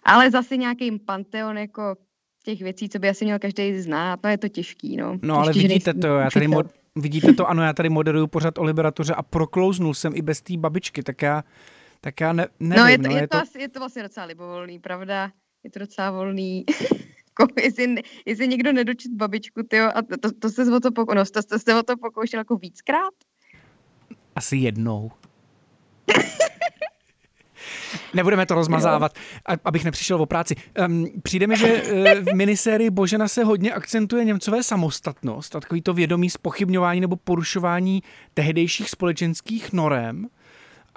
Ale 0.04 0.30
zase 0.30 0.56
nějaký 0.56 0.99
panteon 0.99 1.58
jako 1.58 1.97
těch 2.44 2.62
věcí, 2.62 2.88
co 2.88 2.99
by 2.99 3.08
asi 3.08 3.25
měl 3.25 3.38
každý 3.38 3.80
znát, 3.80 4.20
no 4.25 4.30
je 4.30 4.38
to 4.38 4.49
těžký, 4.49 4.97
no. 4.97 5.18
No 5.23 5.38
ale 5.38 5.52
těžký, 5.52 5.68
vidíte 5.68 5.94
to, 5.94 6.06
já 6.06 6.30
tady, 6.30 6.49
mod, 6.49 6.66
vidíte 6.97 7.32
to, 7.32 7.49
ano, 7.49 7.62
já 7.62 7.73
tady 7.73 7.88
moderuju 7.88 8.26
pořád 8.26 8.58
o 8.58 8.64
liberatuře 8.64 9.14
a 9.14 9.23
proklouznul 9.23 9.94
jsem 9.94 10.12
i 10.16 10.23
bez 10.23 10.40
té 10.40 10.56
babičky, 10.56 11.02
tak 11.02 11.23
já, 11.23 11.44
tak 12.00 12.20
já 12.20 12.32
ne, 12.32 12.46
nevím. 12.60 12.82
No 12.82 12.88
je 12.88 12.98
to, 12.98 13.08
no, 13.08 13.14
je, 13.14 13.20
je, 13.20 13.28
to, 13.28 13.36
to... 13.36 13.42
Asi, 13.42 13.60
je 13.60 13.68
to 13.68 13.78
vlastně 13.78 14.02
docela 14.02 14.26
libovolný, 14.26 14.78
pravda? 14.78 15.30
Je 15.64 15.70
to 15.70 15.78
docela 15.78 16.10
volný. 16.10 16.64
jako, 17.40 17.52
jestli, 17.62 17.94
jestli 18.26 18.48
někdo 18.48 18.72
nedočit 18.72 19.12
babičku, 19.12 19.62
tyjo, 19.62 19.90
a 19.94 20.02
to, 20.02 20.18
to, 20.18 20.32
to 20.32 20.50
se 20.50 20.76
o 20.76 20.80
to, 20.80 20.90
poko- 20.90 21.14
no, 21.14 21.24
to, 21.24 21.42
to 21.42 21.58
se 21.58 21.74
o 21.74 21.82
to 21.82 21.96
pokoušel 21.96 22.40
jako 22.40 22.56
víckrát? 22.56 23.14
Asi 24.36 24.56
jednou. 24.56 25.10
Nebudeme 28.14 28.46
to 28.46 28.54
rozmazávat, 28.54 29.12
abych 29.64 29.84
nepřišel 29.84 30.22
o 30.22 30.26
práci. 30.26 30.54
Um, 30.88 31.06
přijde 31.22 31.46
mi, 31.46 31.56
že 31.56 31.82
uh, 31.82 32.04
v 32.32 32.34
minisérii 32.34 32.90
Božena 32.90 33.28
se 33.28 33.44
hodně 33.44 33.72
akcentuje 33.72 34.24
Němcové 34.24 34.62
samostatnost 34.62 35.56
a 35.56 35.60
takový 35.60 35.82
to 35.82 35.94
vědomí 35.94 36.30
spochybňování 36.30 37.00
nebo 37.00 37.16
porušování 37.16 38.02
tehdejších 38.34 38.90
společenských 38.90 39.72
norem 39.72 40.28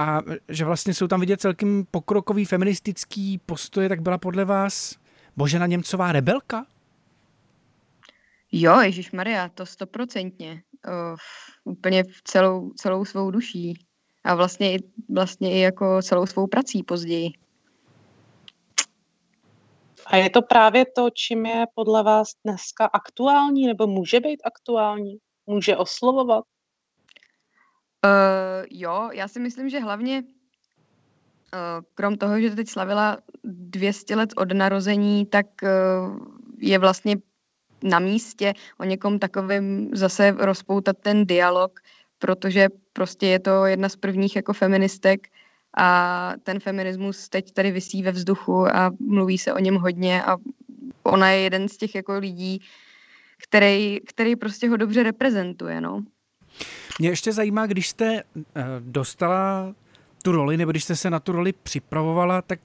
a 0.01 0.21
že 0.49 0.65
vlastně 0.65 0.93
jsou 0.93 1.07
tam 1.07 1.19
vidět 1.19 1.41
celkem 1.41 1.85
pokrokový 1.91 2.45
feministický 2.45 3.37
postoje, 3.37 3.89
tak 3.89 4.01
byla 4.01 4.17
podle 4.17 4.45
vás 4.45 4.95
Božena 5.37 5.67
Němcová 5.67 6.11
rebelka? 6.11 6.65
Jo, 8.51 8.79
Ježíš 8.79 9.11
Maria, 9.11 9.49
to 9.49 9.65
stoprocentně. 9.65 10.63
Úplně 11.63 12.03
celou, 12.23 12.71
celou 12.71 13.05
svou 13.05 13.31
duší. 13.31 13.85
A 14.23 14.35
vlastně, 14.35 14.77
vlastně 15.09 15.51
i 15.51 15.59
jako 15.59 16.01
celou 16.01 16.25
svou 16.25 16.47
prací 16.47 16.83
později. 16.83 17.29
A 20.05 20.15
je 20.15 20.29
to 20.29 20.41
právě 20.41 20.85
to, 20.95 21.09
čím 21.09 21.45
je 21.45 21.65
podle 21.75 22.03
vás 22.03 22.27
dneska 22.45 22.85
aktuální, 22.85 23.67
nebo 23.67 23.87
může 23.87 24.19
být 24.19 24.41
aktuální? 24.45 25.17
Může 25.47 25.77
oslovovat? 25.77 26.43
Uh, 28.05 28.65
jo, 28.69 29.09
já 29.13 29.27
si 29.27 29.39
myslím, 29.39 29.69
že 29.69 29.79
hlavně 29.79 30.23
uh, 30.23 31.85
krom 31.95 32.15
toho, 32.15 32.41
že 32.41 32.55
teď 32.55 32.69
slavila 32.69 33.17
200 33.43 34.15
let 34.15 34.33
od 34.37 34.51
narození, 34.53 35.25
tak 35.25 35.45
uh, 35.63 35.69
je 36.57 36.79
vlastně 36.79 37.17
na 37.83 37.99
místě 37.99 38.53
o 38.77 38.83
někom 38.83 39.19
takovým 39.19 39.89
zase 39.93 40.31
rozpoutat 40.31 40.97
ten 40.97 41.25
dialog, 41.25 41.79
protože 42.19 42.67
prostě 42.93 43.27
je 43.27 43.39
to 43.39 43.65
jedna 43.65 43.89
z 43.89 43.95
prvních 43.95 44.35
jako 44.35 44.53
feministek 44.53 45.27
a 45.77 46.33
ten 46.43 46.59
feminismus 46.59 47.29
teď 47.29 47.51
tady 47.51 47.71
vysí 47.71 48.03
ve 48.03 48.11
vzduchu 48.11 48.75
a 48.75 48.91
mluví 48.99 49.37
se 49.37 49.53
o 49.53 49.59
něm 49.59 49.75
hodně 49.75 50.23
a 50.23 50.37
ona 51.03 51.29
je 51.31 51.39
jeden 51.39 51.69
z 51.69 51.77
těch 51.77 51.95
jako 51.95 52.19
lidí, 52.19 52.61
který, 53.43 53.99
který 54.07 54.35
prostě 54.35 54.69
ho 54.69 54.77
dobře 54.77 55.03
reprezentuje, 55.03 55.81
no. 55.81 56.03
Mě 56.99 57.09
ještě 57.09 57.33
zajímá, 57.33 57.65
když 57.65 57.89
jste 57.89 58.23
uh, 58.33 58.43
dostala 58.79 59.73
tu 60.23 60.31
roli, 60.31 60.57
nebo 60.57 60.71
když 60.71 60.83
jste 60.83 60.95
se 60.95 61.09
na 61.09 61.19
tu 61.19 61.31
roli 61.31 61.53
připravovala, 61.63 62.41
tak 62.41 62.59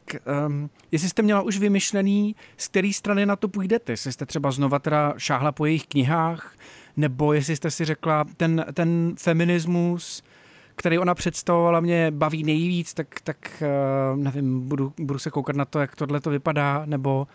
um, 0.47 0.71
jestli 0.92 1.09
jste 1.09 1.23
měla 1.23 1.42
už 1.42 1.59
vymyšlený, 1.59 2.37
z 2.56 2.68
které 2.68 2.90
strany 2.92 3.26
na 3.26 3.37
to 3.37 3.49
půjdete, 3.49 3.92
jestli 3.92 4.12
jste 4.12 4.26
třeba 4.26 4.50
znova 4.50 4.78
teda 4.78 5.14
šáhla 5.16 5.52
po 5.52 5.66
jejich 5.66 5.87
knihách, 5.87 6.56
nebo 6.97 7.33
jestli 7.33 7.56
jste 7.56 7.71
si 7.71 7.85
řekla, 7.85 8.25
ten, 8.37 8.64
ten 8.73 9.14
feminismus, 9.18 10.23
který 10.75 10.99
ona 10.99 11.14
představovala, 11.14 11.80
mě 11.80 12.11
baví 12.11 12.42
nejvíc, 12.42 12.95
tak, 12.95 13.21
tak 13.21 13.62
uh, 14.12 14.18
nevím, 14.18 14.68
budu, 14.68 14.92
budu 14.99 15.18
se 15.18 15.30
koukat 15.30 15.56
na 15.56 15.64
to, 15.64 15.78
jak 15.78 15.97
tohle 15.97 16.21
to 16.21 16.30
vypadá, 16.30 16.83
nebo 16.87 17.26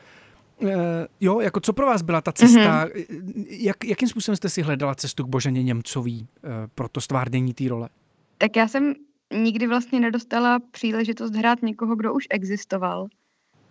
jo, 1.21 1.39
jako 1.39 1.59
co 1.59 1.73
pro 1.73 1.85
vás 1.85 2.01
byla 2.01 2.21
ta 2.21 2.31
cesta, 2.31 2.85
mm-hmm. 2.85 3.45
jak, 3.49 3.83
jakým 3.85 4.07
způsobem 4.07 4.35
jste 4.35 4.49
si 4.49 4.61
hledala 4.61 4.95
cestu 4.95 5.23
k 5.23 5.27
Boženě 5.27 5.63
Němcový 5.63 6.21
uh, 6.21 6.49
pro 6.75 6.89
to 6.89 7.01
stvárnění 7.01 7.53
té 7.53 7.67
role? 7.67 7.89
Tak 8.37 8.55
já 8.55 8.67
jsem 8.67 8.93
nikdy 9.33 9.67
vlastně 9.67 9.99
nedostala 9.99 10.59
příležitost 10.71 11.35
hrát 11.35 11.61
někoho, 11.61 11.95
kdo 11.95 12.13
už 12.13 12.27
existoval. 12.29 13.07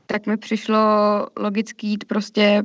Tak 0.06 0.26
mi 0.26 0.36
přišlo 0.36 0.78
logický 1.36 1.88
jít 1.88 2.04
prostě 2.04 2.62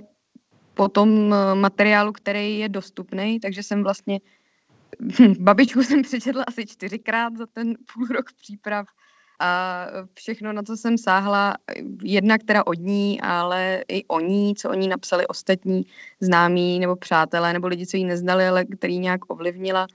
po 0.73 0.87
tom 0.87 1.33
eh, 1.33 1.55
materiálu, 1.55 2.11
který 2.11 2.59
je 2.59 2.69
dostupný, 2.69 3.39
takže 3.39 3.63
jsem 3.63 3.83
vlastně 3.83 4.19
babičku 5.39 5.83
jsem 5.83 6.01
přečetla 6.01 6.43
asi 6.47 6.65
čtyřikrát 6.65 7.37
za 7.37 7.45
ten 7.45 7.75
půl 7.93 8.07
rok 8.07 8.25
příprav 8.33 8.87
a 9.39 9.87
všechno, 10.13 10.53
na 10.53 10.63
co 10.63 10.77
jsem 10.77 10.97
sáhla, 10.97 11.57
jedna, 12.03 12.37
která 12.37 12.67
od 12.67 12.79
ní, 12.79 13.21
ale 13.21 13.83
i 13.87 14.05
o 14.07 14.19
ní, 14.19 14.55
co 14.55 14.69
o 14.69 14.73
ní 14.73 14.87
napsali 14.87 15.27
ostatní 15.27 15.85
známí 16.19 16.79
nebo 16.79 16.95
přátelé, 16.95 17.53
nebo 17.53 17.67
lidi, 17.67 17.87
co 17.87 17.97
ji 17.97 18.05
neznali, 18.05 18.47
ale 18.47 18.65
který 18.65 18.99
nějak 18.99 19.21
ovlivnila. 19.27 19.87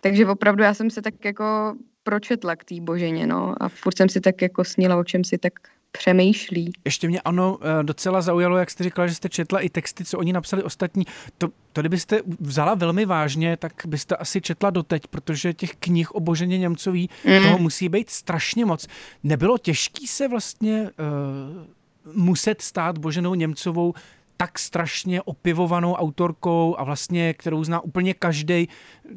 Takže 0.00 0.26
opravdu 0.26 0.62
já 0.62 0.74
jsem 0.74 0.90
se 0.90 1.02
tak 1.02 1.24
jako 1.24 1.74
pročetla 2.02 2.56
k 2.56 2.64
té 2.64 2.80
boženě, 2.80 3.26
no, 3.26 3.54
a 3.60 3.68
furt 3.68 3.96
jsem 3.96 4.08
si 4.08 4.20
tak 4.20 4.42
jako 4.42 4.64
snila, 4.64 4.96
o 4.96 5.04
čem 5.04 5.24
si 5.24 5.38
tak 5.38 5.52
přemýšlí. 5.98 6.72
Ještě 6.84 7.08
mě 7.08 7.20
ano 7.20 7.58
eh, 7.60 7.82
docela 7.82 8.22
zaujalo, 8.22 8.56
jak 8.56 8.70
jste 8.70 8.84
říkala, 8.84 9.06
že 9.06 9.14
jste 9.14 9.28
četla 9.28 9.60
i 9.60 9.68
texty, 9.68 10.04
co 10.04 10.18
oni 10.18 10.32
napsali 10.32 10.62
ostatní. 10.62 11.06
To, 11.38 11.48
to 11.72 11.80
kdybyste 11.80 12.20
vzala 12.40 12.74
velmi 12.74 13.06
vážně, 13.06 13.56
tak 13.56 13.72
byste 13.86 14.16
asi 14.16 14.40
četla 14.40 14.70
doteď, 14.70 15.06
protože 15.06 15.52
těch 15.52 15.76
knih 15.78 16.14
o 16.14 16.20
Boženě 16.20 16.58
Němcový 16.58 17.10
mm. 17.24 17.42
toho 17.42 17.58
musí 17.58 17.88
být 17.88 18.10
strašně 18.10 18.64
moc. 18.64 18.86
Nebylo 19.22 19.58
těžký 19.58 20.06
se 20.06 20.28
vlastně 20.28 20.82
uh, 20.82 22.14
muset 22.14 22.62
stát 22.62 22.98
Boženou 22.98 23.34
Němcovou 23.34 23.94
tak 24.36 24.58
strašně 24.58 25.22
opivovanou 25.22 25.94
autorkou 25.94 26.76
a 26.78 26.84
vlastně, 26.84 27.34
kterou 27.34 27.64
zná 27.64 27.80
úplně 27.80 28.14
každý. 28.14 28.68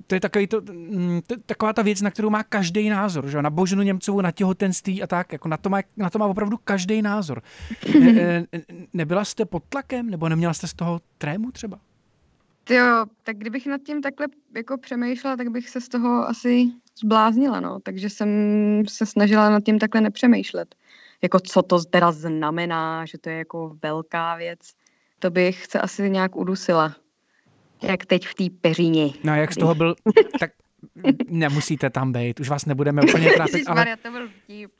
To 0.07 0.15
je 0.15 0.21
takový 0.21 0.47
to, 0.47 0.61
mm, 0.61 1.21
to, 1.27 1.35
taková 1.45 1.73
ta 1.73 1.81
věc, 1.81 2.01
na 2.01 2.11
kterou 2.11 2.29
má 2.29 2.43
každý 2.43 2.89
názor, 2.89 3.27
že? 3.27 3.41
na 3.41 3.49
Boženu 3.49 3.81
Němcovou, 3.81 4.21
na 4.21 4.31
těhotenství 4.31 5.03
a 5.03 5.07
tak, 5.07 5.31
jako 5.31 5.47
na 5.47 5.57
to 5.57 5.69
má, 5.69 5.79
na 5.97 6.09
to 6.09 6.19
má 6.19 6.25
opravdu 6.25 6.57
každý 6.57 7.01
názor. 7.01 7.41
Ne, 7.99 8.45
nebyla 8.93 9.25
jste 9.25 9.45
pod 9.45 9.63
tlakem, 9.69 10.09
nebo 10.09 10.29
neměla 10.29 10.53
jste 10.53 10.67
z 10.67 10.73
toho 10.73 11.01
trému 11.17 11.51
třeba? 11.51 11.79
Jo, 12.69 13.05
tak 13.23 13.37
kdybych 13.37 13.67
nad 13.67 13.81
tím 13.81 14.01
takhle 14.01 14.27
jako 14.55 14.77
přemýšlela, 14.77 15.37
tak 15.37 15.49
bych 15.49 15.69
se 15.69 15.81
z 15.81 15.87
toho 15.89 16.27
asi 16.29 16.65
zbláznila, 16.99 17.59
no. 17.59 17.79
Takže 17.79 18.09
jsem 18.09 18.29
se 18.87 19.05
snažila 19.05 19.49
nad 19.49 19.63
tím 19.63 19.79
takhle 19.79 20.01
nepřemýšlet. 20.01 20.75
Jako 21.21 21.39
co 21.39 21.61
to 21.61 21.83
teda 21.83 22.11
znamená, 22.11 23.05
že 23.05 23.17
to 23.17 23.29
je 23.29 23.37
jako 23.37 23.77
velká 23.81 24.35
věc 24.35 24.59
to 25.19 25.31
bych 25.31 25.65
se 25.65 25.79
asi 25.79 26.09
nějak 26.09 26.35
udusila. 26.35 26.95
Jak 27.81 28.05
teď 28.05 28.27
v 28.27 28.35
té 28.35 28.43
peřině. 28.61 29.09
No 29.23 29.35
jak 29.35 29.53
z 29.53 29.57
toho 29.57 29.75
byl, 29.75 29.95
tak 30.39 30.51
nemusíte 31.27 31.89
tam 31.89 32.11
být, 32.11 32.39
už 32.39 32.49
vás 32.49 32.65
nebudeme 32.65 33.01
úplně 33.09 33.31
trápit, 33.31 33.67
ale, 33.67 33.97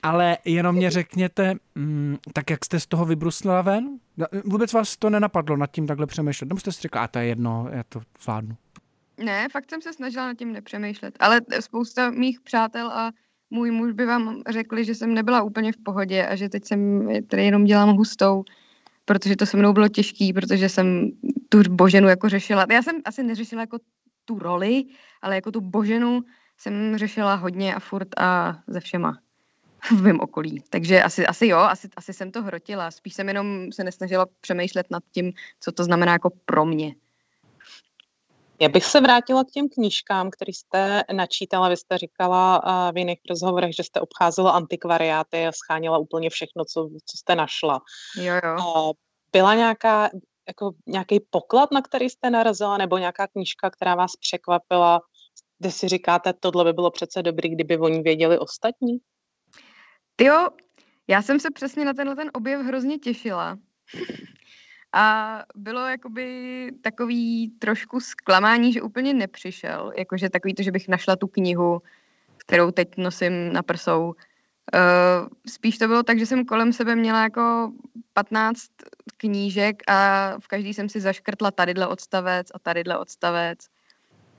ale 0.04 0.38
jenom 0.46 0.76
mě 0.76 0.92
řekněte, 0.92 1.54
mm, 1.76 2.18
tak 2.34 2.50
jak 2.50 2.66
jste 2.66 2.80
z 2.80 2.88
toho 2.88 3.06
vybruslila 3.06 3.62
ven? 3.62 4.00
No, 4.18 4.26
vůbec 4.46 4.74
vás 4.74 4.98
to 4.98 5.10
nenapadlo 5.10 5.58
nad 5.58 5.72
tím 5.72 5.88
takhle 5.88 6.08
přemýšlet? 6.08 6.48
Nebo 6.48 6.60
jste 6.60 6.72
si 6.72 6.82
řekla, 6.82 7.02
a 7.02 7.08
to 7.08 7.20
je 7.20 7.26
jedno, 7.26 7.68
já 7.72 7.84
to 7.90 8.02
zvládnu. 8.24 8.56
Ne, 9.18 9.48
fakt 9.52 9.70
jsem 9.70 9.82
se 9.82 9.94
snažila 9.94 10.26
nad 10.26 10.38
tím 10.38 10.54
nepřemýšlet, 10.54 11.16
ale 11.20 11.42
spousta 11.60 12.12
mých 12.12 12.42
přátel 12.42 12.88
a 12.88 13.12
můj 13.50 13.72
muž 13.72 13.92
by 13.92 14.06
vám 14.06 14.42
řekli, 14.50 14.86
že 14.86 14.96
jsem 14.96 15.14
nebyla 15.14 15.44
úplně 15.44 15.72
v 15.72 15.78
pohodě 15.78 16.26
a 16.26 16.36
že 16.36 16.50
teď 16.50 16.66
jsem 16.66 17.10
tady 17.28 17.46
jenom 17.46 17.64
dělám 17.64 17.90
hustou 17.90 18.44
protože 19.08 19.36
to 19.36 19.46
se 19.46 19.58
mnou 19.58 19.74
bylo 19.74 19.88
těžký, 19.88 20.34
protože 20.34 20.70
jsem 20.70 21.12
tu 21.50 21.64
boženu 21.70 22.08
jako 22.08 22.30
řešila. 22.30 22.66
Já 22.72 22.82
jsem 22.82 22.96
asi 23.06 23.24
neřešila 23.24 23.62
jako 23.62 23.78
tu 24.26 24.40
roli, 24.40 24.84
ale 25.22 25.36
jako 25.36 25.52
tu 25.52 25.62
boženu 25.62 26.22
jsem 26.58 26.98
řešila 26.98 27.36
hodně 27.36 27.76
a 27.76 27.80
furt 27.80 28.08
a 28.18 28.60
ze 28.68 28.80
všema 28.80 29.18
v 29.98 30.02
mém 30.02 30.20
okolí. 30.20 30.64
Takže 30.70 31.04
asi, 31.04 31.28
asi 31.28 31.48
jo, 31.48 31.58
asi, 31.58 31.88
asi 31.96 32.14
jsem 32.14 32.32
to 32.32 32.44
hrotila. 32.44 32.92
Spíš 32.92 33.14
jsem 33.14 33.28
jenom 33.28 33.72
se 33.72 33.84
nesnažila 33.84 34.26
přemýšlet 34.42 34.86
nad 34.92 35.04
tím, 35.12 35.32
co 35.60 35.72
to 35.72 35.84
znamená 35.84 36.12
jako 36.12 36.30
pro 36.46 36.66
mě. 36.66 36.96
Já 38.60 38.70
bych 38.70 38.86
se 38.86 39.02
vrátila 39.02 39.44
k 39.44 39.52
těm 39.52 39.70
knížkám, 39.70 40.30
které 40.30 40.54
jste 40.54 41.04
načítala. 41.14 41.70
Vy 41.70 41.78
jste 41.78 41.98
říkala 41.98 42.62
v 42.92 42.98
jiných 42.98 43.20
rozhovorech, 43.30 43.76
že 43.76 43.84
jste 43.84 44.02
obcházela 44.02 44.52
antikvariáty 44.52 45.48
a 45.48 45.52
scháněla 45.52 45.98
úplně 45.98 46.30
všechno, 46.30 46.66
co, 46.66 46.90
co 47.06 47.18
jste 47.18 47.36
našla. 47.36 47.82
Jo, 48.22 48.34
jo. 48.44 48.94
Byla 49.32 49.56
nějaká, 49.56 50.10
jako 50.48 50.72
nějaký 50.88 51.20
poklad, 51.30 51.72
na 51.72 51.82
který 51.82 52.10
jste 52.10 52.30
narazila, 52.30 52.78
nebo 52.78 52.98
nějaká 52.98 53.28
knížka, 53.28 53.70
která 53.70 53.96
vás 53.96 54.16
překvapila, 54.16 55.02
kde 55.60 55.72
si 55.72 55.88
říkáte, 55.88 56.34
tohle 56.34 56.64
by 56.64 56.74
bylo 56.74 56.92
přece 56.92 57.24
dobrý, 57.24 57.50
kdyby 57.50 57.78
oni 57.78 58.02
věděli 58.02 58.40
ostatní? 58.40 58.98
Jo, 60.22 60.48
Já 61.08 61.22
jsem 61.22 61.40
se 61.40 61.52
přesně 61.52 61.86
na 61.86 61.94
tenhle 61.94 62.16
ten 62.16 62.32
objev 62.34 62.62
hrozně 62.62 62.98
těšila. 62.98 63.58
A 64.94 65.44
bylo 65.56 65.86
jakoby 65.86 66.72
takový 66.82 67.52
trošku 67.60 68.00
zklamání, 68.00 68.74
že 68.74 68.82
úplně 68.82 69.14
nepřišel. 69.14 69.94
Jakože 69.98 70.30
takový 70.30 70.54
to, 70.54 70.64
že 70.64 70.72
bych 70.72 70.88
našla 70.88 71.16
tu 71.16 71.28
knihu, 71.28 71.82
kterou 72.38 72.72
teď 72.72 72.98
nosím 72.98 73.54
na 73.54 73.64
prsou. 73.64 74.14
Uh, 74.74 75.28
spíš 75.48 75.78
to 75.78 75.88
bylo 75.88 76.04
tak, 76.04 76.20
že 76.20 76.26
jsem 76.26 76.46
kolem 76.46 76.74
sebe 76.74 76.96
měla 76.96 77.24
jako 77.24 77.72
15 78.14 78.62
knížek 79.18 79.84
a 79.88 80.34
v 80.40 80.48
každý 80.48 80.74
jsem 80.74 80.90
si 80.90 81.02
zaškrtla 81.02 81.52
tadyhle 81.52 81.88
odstavec 81.88 82.48
a 82.54 82.60
tadyhle 82.60 82.98
odstavec 82.98 83.60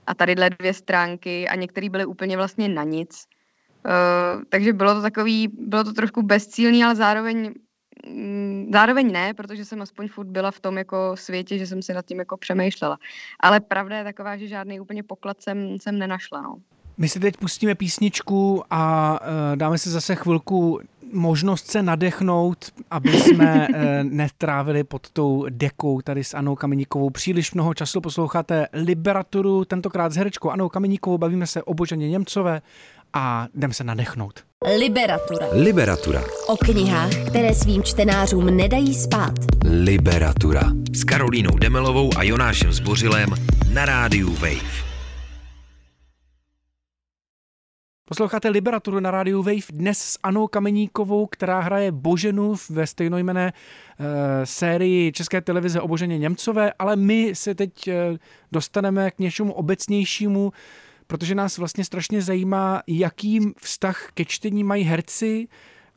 a 0.06 0.14
tadyhle 0.14 0.50
dvě 0.50 0.74
stránky 0.74 1.48
a 1.48 1.54
některé 1.54 1.88
byly 1.88 2.04
úplně 2.04 2.36
vlastně 2.36 2.68
na 2.68 2.84
nic. 2.84 3.24
Uh, 3.86 4.42
takže 4.48 4.72
bylo 4.72 4.94
to 4.94 5.02
takový, 5.02 5.48
bylo 5.48 5.84
to 5.84 5.92
trošku 5.92 6.22
bezcílný, 6.22 6.84
ale 6.84 6.96
zároveň 6.96 7.54
zároveň 8.72 9.12
ne, 9.12 9.34
protože 9.34 9.64
jsem 9.64 9.82
aspoň 9.82 10.08
furt 10.08 10.26
byla 10.26 10.50
v 10.50 10.60
tom 10.60 10.78
jako 10.78 11.12
světě, 11.14 11.58
že 11.58 11.66
jsem 11.66 11.82
si 11.82 11.94
nad 11.94 12.06
tím 12.06 12.18
jako 12.18 12.36
přemýšlela. 12.36 12.98
Ale 13.40 13.60
pravda 13.60 13.98
je 13.98 14.04
taková, 14.04 14.36
že 14.36 14.46
žádný 14.46 14.80
úplně 14.80 15.02
poklad 15.02 15.42
jsem, 15.42 15.76
jsem 15.80 15.98
nenašla. 15.98 16.42
No. 16.42 16.56
My 16.98 17.08
si 17.08 17.20
teď 17.20 17.36
pustíme 17.36 17.74
písničku 17.74 18.62
a 18.70 19.12
uh, 19.20 19.56
dáme 19.56 19.78
si 19.78 19.90
zase 19.90 20.14
chvilku 20.14 20.80
možnost 21.12 21.66
se 21.66 21.82
nadechnout, 21.82 22.72
aby 22.90 23.12
jsme 23.12 23.68
uh, 23.68 23.74
netrávili 24.02 24.84
pod 24.84 25.10
tou 25.10 25.46
dekou 25.48 26.00
tady 26.00 26.24
s 26.24 26.34
Anou 26.34 26.56
Kameníkovou. 26.56 27.10
Příliš 27.10 27.54
mnoho 27.54 27.74
času 27.74 28.00
posloucháte 28.00 28.66
Liberaturu, 28.72 29.64
tentokrát 29.64 30.12
s 30.12 30.16
herečkou 30.16 30.50
Anou 30.50 30.68
Kameníkovou, 30.68 31.18
bavíme 31.18 31.46
se 31.46 31.62
o 31.62 31.74
Boženě 31.74 32.08
Němcové 32.08 32.62
a 33.12 33.48
jdeme 33.54 33.74
se 33.74 33.84
nadechnout. 33.84 34.40
Liberatura. 34.78 35.46
Liberatura. 35.52 36.22
O 36.46 36.56
knihách, 36.56 37.10
které 37.28 37.54
svým 37.54 37.82
čtenářům 37.82 38.56
nedají 38.56 38.94
spát. 38.94 39.32
Liberatura. 39.64 40.62
S 40.92 41.04
Karolínou 41.04 41.58
Demelovou 41.58 42.10
a 42.16 42.22
Jonášem 42.22 42.72
Zbořilem 42.72 43.28
na 43.72 43.84
rádiu 43.84 44.32
Wave. 44.34 44.88
Posloucháte 48.08 48.48
Liberaturu 48.48 49.00
na 49.00 49.10
rádiu 49.10 49.42
Wave 49.42 49.72
dnes 49.72 49.98
s 49.98 50.18
Anou 50.22 50.46
Kameníkovou, 50.46 51.26
která 51.26 51.60
hraje 51.60 51.92
Boženu 51.92 52.54
ve 52.70 52.86
stejnojmené 52.86 53.52
uh, 53.52 54.06
sérii 54.44 55.12
České 55.12 55.40
televize 55.40 55.80
o 55.80 55.88
Boženě 55.88 56.18
Němcové, 56.18 56.72
ale 56.78 56.96
my 56.96 57.30
se 57.34 57.54
teď 57.54 57.88
uh, 57.88 57.94
dostaneme 58.52 59.10
k 59.10 59.18
něčemu 59.18 59.52
obecnějšímu, 59.52 60.52
protože 61.08 61.34
nás 61.34 61.58
vlastně 61.58 61.84
strašně 61.84 62.22
zajímá, 62.22 62.82
jaký 62.86 63.40
vztah 63.56 64.10
ke 64.14 64.24
čtení 64.24 64.64
mají 64.64 64.84
herci, 64.84 65.48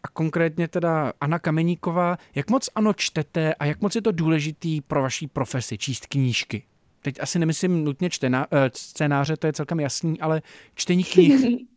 a 0.03 0.07
konkrétně 0.07 0.67
teda 0.67 1.13
Anna 1.21 1.39
Kameníková. 1.39 2.17
Jak 2.35 2.49
moc 2.49 2.69
ano 2.75 2.93
čtete 2.93 3.53
a 3.53 3.65
jak 3.65 3.81
moc 3.81 3.95
je 3.95 4.01
to 4.01 4.11
důležitý 4.11 4.81
pro 4.81 5.01
vaší 5.01 5.27
profesi 5.27 5.77
číst 5.77 6.05
knížky? 6.05 6.63
Teď 7.01 7.15
asi 7.19 7.39
nemyslím 7.39 7.83
nutně 7.83 8.09
čtena, 8.09 8.51
uh, 8.51 8.57
scénáře, 8.73 9.37
to 9.37 9.47
je 9.47 9.53
celkem 9.53 9.79
jasný, 9.79 10.19
ale 10.19 10.41
čtení 10.75 11.03
knih. 11.03 11.41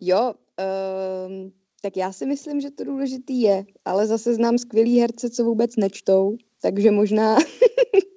Jo, 0.00 0.34
um, 1.26 1.52
tak 1.82 1.96
já 1.96 2.12
si 2.12 2.26
myslím, 2.26 2.60
že 2.60 2.70
to 2.70 2.84
důležitý 2.84 3.40
je, 3.40 3.64
ale 3.84 4.06
zase 4.06 4.34
znám 4.34 4.58
skvělý 4.58 5.00
herce, 5.00 5.30
co 5.30 5.44
vůbec 5.44 5.76
nečtou, 5.76 6.36
takže 6.62 6.90
možná, 6.90 7.36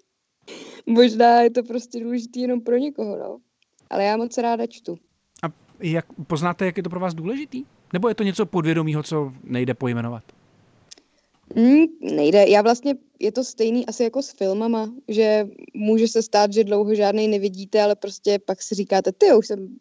možná 0.85 1.41
je 1.41 1.49
to 1.49 1.63
prostě 1.63 1.99
důležitý 1.99 2.41
jenom 2.41 2.61
pro 2.61 2.77
někoho, 2.77 3.17
no. 3.17 3.39
Ale 3.91 4.03
já 4.03 4.17
moc 4.17 4.37
ráda 4.37 4.67
čtu. 4.67 4.97
A 5.43 5.47
jak 5.79 6.05
poznáte, 6.27 6.65
jak 6.65 6.77
je 6.77 6.83
to 6.83 6.89
pro 6.89 6.99
vás 6.99 7.13
důležitý? 7.13 7.65
Nebo 7.93 8.07
je 8.07 8.15
to 8.15 8.23
něco 8.23 8.45
podvědomího, 8.45 9.03
co 9.03 9.33
nejde 9.43 9.73
pojmenovat? 9.73 10.23
Mm, 11.55 12.15
nejde. 12.15 12.45
Já 12.47 12.61
vlastně, 12.61 12.95
je 13.19 13.31
to 13.31 13.43
stejný 13.43 13.85
asi 13.85 14.03
jako 14.03 14.21
s 14.21 14.31
filmama, 14.31 14.93
že 15.07 15.47
může 15.73 16.07
se 16.07 16.21
stát, 16.21 16.53
že 16.53 16.63
dlouho 16.63 16.95
žádnej 16.95 17.27
nevidíte, 17.27 17.81
ale 17.81 17.95
prostě 17.95 18.39
pak 18.39 18.61
si 18.61 18.75
říkáte, 18.75 19.11
ty 19.11 19.33
už 19.33 19.47
jsem 19.47 19.75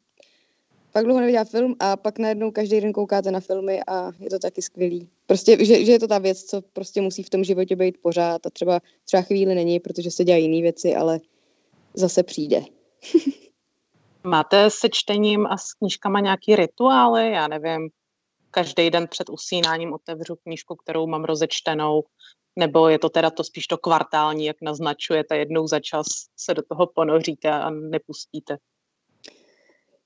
pak 0.93 1.05
dlouho 1.05 1.21
neviděla 1.21 1.45
film 1.45 1.77
a 1.79 1.97
pak 1.97 2.19
najednou 2.19 2.51
každý 2.51 2.81
den 2.81 2.93
koukáte 2.93 3.31
na 3.31 3.41
filmy 3.41 3.81
a 3.87 4.13
je 4.19 4.31
to 4.31 4.39
taky 4.39 4.63
skvělý. 4.63 5.09
Prostě, 5.27 5.65
že, 5.65 5.85
že 5.85 5.93
je 5.93 5.99
to 5.99 6.09
ta 6.09 6.19
věc, 6.19 6.45
co 6.45 6.63
prostě 6.73 7.01
musí 7.01 7.23
v 7.23 7.31
tom 7.31 7.45
životě 7.45 7.77
být 7.77 7.99
pořád 8.03 8.47
a 8.47 8.51
třeba, 8.51 8.81
třeba 9.05 9.23
chvíli 9.23 9.55
není, 9.55 9.81
protože 9.81 10.11
se 10.11 10.25
dělají 10.25 10.45
jiné 10.45 10.63
věci, 10.63 10.95
ale 10.95 11.21
zase 11.95 12.23
přijde. 12.23 12.63
Máte 14.25 14.71
se 14.71 14.89
čtením 14.93 15.47
a 15.47 15.57
s 15.57 15.73
knížkama 15.73 16.21
nějaký 16.21 16.57
rituály? 16.57 17.33
Já 17.33 17.49
nevím, 17.49 17.91
každý 18.51 18.91
den 18.91 19.09
před 19.09 19.31
usínáním 19.31 19.93
otevřu 19.93 20.37
knížku, 20.37 20.77
kterou 20.77 21.07
mám 21.07 21.25
rozečtenou, 21.25 22.03
nebo 22.57 22.89
je 22.89 22.99
to 22.99 23.09
teda 23.09 23.31
to 23.31 23.45
spíš 23.45 23.67
to 23.67 23.79
kvartální, 23.79 24.47
jak 24.47 24.57
naznačujete, 24.63 25.37
jednou 25.37 25.67
za 25.67 25.81
čas 25.81 26.07
se 26.37 26.55
do 26.55 26.63
toho 26.63 26.87
ponoříte 26.87 27.51
a 27.51 27.71
nepustíte? 27.71 28.57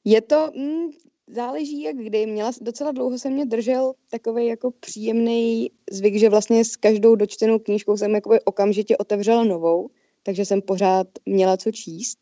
Je 0.05 0.22
to, 0.22 0.50
mm, 0.57 0.90
záleží 1.27 1.83
jak 1.83 1.96
kdy. 1.96 2.27
Měla, 2.27 2.50
docela 2.61 2.92
dlouho 2.92 3.18
se 3.18 3.31
mě 3.31 3.46
držel 3.46 3.92
takový 4.11 4.46
jako 4.46 4.70
příjemný 4.70 5.70
zvyk, 5.90 6.16
že 6.16 6.29
vlastně 6.29 6.64
s 6.64 6.77
každou 6.77 7.14
dočtenou 7.14 7.59
knížkou 7.59 7.96
jsem 7.96 8.14
jakoby 8.14 8.40
okamžitě 8.40 8.96
otevřela 8.96 9.44
novou, 9.44 9.90
takže 10.22 10.44
jsem 10.44 10.62
pořád 10.62 11.07
měla 11.27 11.57
co 11.57 11.72
číst. 11.72 12.18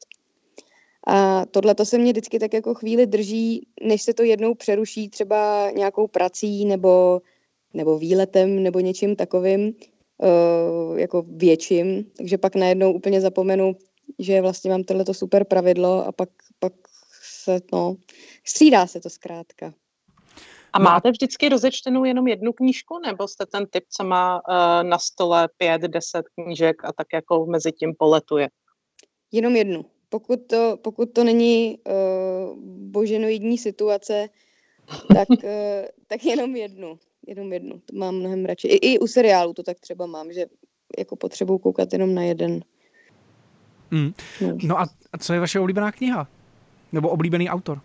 A 1.07 1.47
tohle 1.47 1.75
to 1.75 1.85
se 1.85 1.99
mě 1.99 2.13
vždycky 2.13 2.39
tak 2.39 2.55
jako 2.55 2.75
chvíli 2.75 3.07
drží, 3.07 3.67
než 3.83 4.03
se 4.03 4.15
to 4.15 4.23
jednou 4.23 4.55
přeruší 4.55 5.09
třeba 5.09 5.71
nějakou 5.71 6.07
prací 6.07 6.65
nebo, 6.65 7.21
nebo 7.75 7.99
výletem 7.99 8.63
nebo 8.63 8.81
něčím 8.81 9.17
takovým 9.17 9.75
uh, 10.19 10.99
jako 10.99 11.25
větším. 11.29 12.05
Takže 12.17 12.39
pak 12.39 12.55
najednou 12.55 12.93
úplně 12.93 13.21
zapomenu, 13.21 13.77
že 14.19 14.41
vlastně 14.41 14.71
mám 14.71 14.85
tohleto 14.85 15.15
super 15.15 15.45
pravidlo 15.45 16.07
a 16.07 16.13
pak, 16.13 16.29
pak 16.59 16.73
se, 17.23 17.61
no, 17.73 17.97
střídá 18.45 18.87
se 18.87 19.01
to 19.01 19.11
zkrátka. 19.11 19.75
A 20.73 20.79
máte 20.79 21.11
vždycky 21.11 21.49
rozečtenou 21.49 22.05
jenom 22.05 22.29
jednu 22.29 22.53
knížku, 22.53 22.99
nebo 23.07 23.29
jste 23.29 23.47
ten 23.47 23.67
typ, 23.67 23.85
co 23.89 24.05
má 24.05 24.37
uh, 24.49 24.89
na 24.89 24.99
stole 24.99 25.49
pět, 25.57 25.83
deset 25.83 26.25
knížek 26.35 26.85
a 26.85 26.93
tak 26.93 27.07
jako 27.13 27.47
mezi 27.47 27.73
tím 27.73 27.95
poletuje? 27.99 28.49
Jenom 29.33 29.57
jednu. 29.57 29.85
Pokud 30.13 30.47
to, 30.47 30.79
pokud 30.83 31.13
to 31.13 31.25
není 31.25 31.79
uh, 31.79 32.59
boženoidní 32.93 33.59
situace, 33.59 34.29
tak, 35.15 35.29
uh, 35.31 35.39
tak 36.07 36.25
jenom 36.25 36.57
jednu. 36.57 36.99
Jenom 37.27 37.53
jednu. 37.53 37.81
To 37.87 37.97
mám 37.97 38.15
mnohem 38.15 38.45
radši. 38.45 38.69
I, 38.69 38.93
I 38.93 38.99
u 38.99 39.07
seriálu 39.07 39.55
to 39.55 39.63
tak 39.63 39.81
třeba 39.81 40.07
mám, 40.07 40.33
že 40.33 40.47
jako 40.99 41.17
potřebuji 41.17 41.59
koukat 41.59 41.93
jenom 41.93 42.15
na 42.15 42.23
jeden. 42.23 42.61
Mm. 43.91 44.13
No. 44.41 44.59
no 44.63 44.81
a 44.81 44.87
co 45.19 45.33
je 45.33 45.41
vaše 45.41 45.61
oblíbená 45.61 45.93
kniha? 45.93 46.29
Nebo 46.93 47.09
oblíbený 47.09 47.49
autor? 47.49 47.81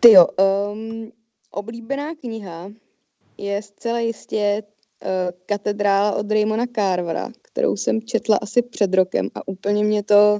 Ty 0.00 0.12
jo, 0.12 0.26
um, 0.72 1.12
oblíbená 1.50 2.14
kniha 2.14 2.70
je 3.38 3.62
zcela 3.62 3.98
jistě 3.98 4.62
Katedrála 5.46 6.16
od 6.16 6.30
Raymona 6.30 6.64
Carvera, 6.74 7.32
kterou 7.42 7.76
jsem 7.76 8.02
četla 8.02 8.36
asi 8.36 8.62
před 8.62 8.94
rokem 8.94 9.28
a 9.34 9.48
úplně 9.48 9.84
mě 9.84 10.02
to, 10.02 10.38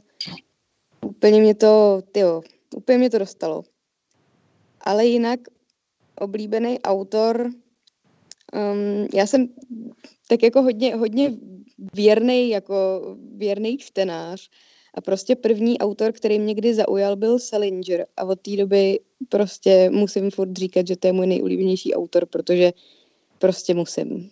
úplně 1.04 1.40
mě 1.40 1.54
to, 1.54 2.02
tyjo, 2.12 2.42
úplně 2.76 2.98
mě 2.98 3.10
to 3.10 3.18
dostalo. 3.18 3.62
Ale 4.80 5.06
jinak 5.06 5.40
oblíbený 6.20 6.80
autor, 6.80 7.50
um, 8.54 9.08
já 9.14 9.26
jsem 9.26 9.48
tak 10.28 10.42
jako 10.42 10.62
hodně, 10.62 10.96
hodně 10.96 11.32
věrný, 11.94 12.50
jako 12.50 13.02
věrný 13.36 13.78
čtenář, 13.78 14.50
a 14.94 15.00
prostě 15.00 15.36
první 15.36 15.78
autor, 15.78 16.12
který 16.12 16.38
mě 16.38 16.54
kdy 16.54 16.74
zaujal, 16.74 17.16
byl 17.16 17.38
Salinger 17.38 18.06
a 18.16 18.24
od 18.24 18.40
té 18.40 18.56
doby 18.56 19.00
prostě 19.28 19.90
musím 19.90 20.30
furt 20.30 20.56
říkat, 20.56 20.86
že 20.86 20.96
to 20.96 21.06
je 21.06 21.12
můj 21.12 21.26
nejulíbenější 21.26 21.94
autor, 21.94 22.26
protože 22.26 22.72
prostě 23.38 23.74
musím. 23.74 24.30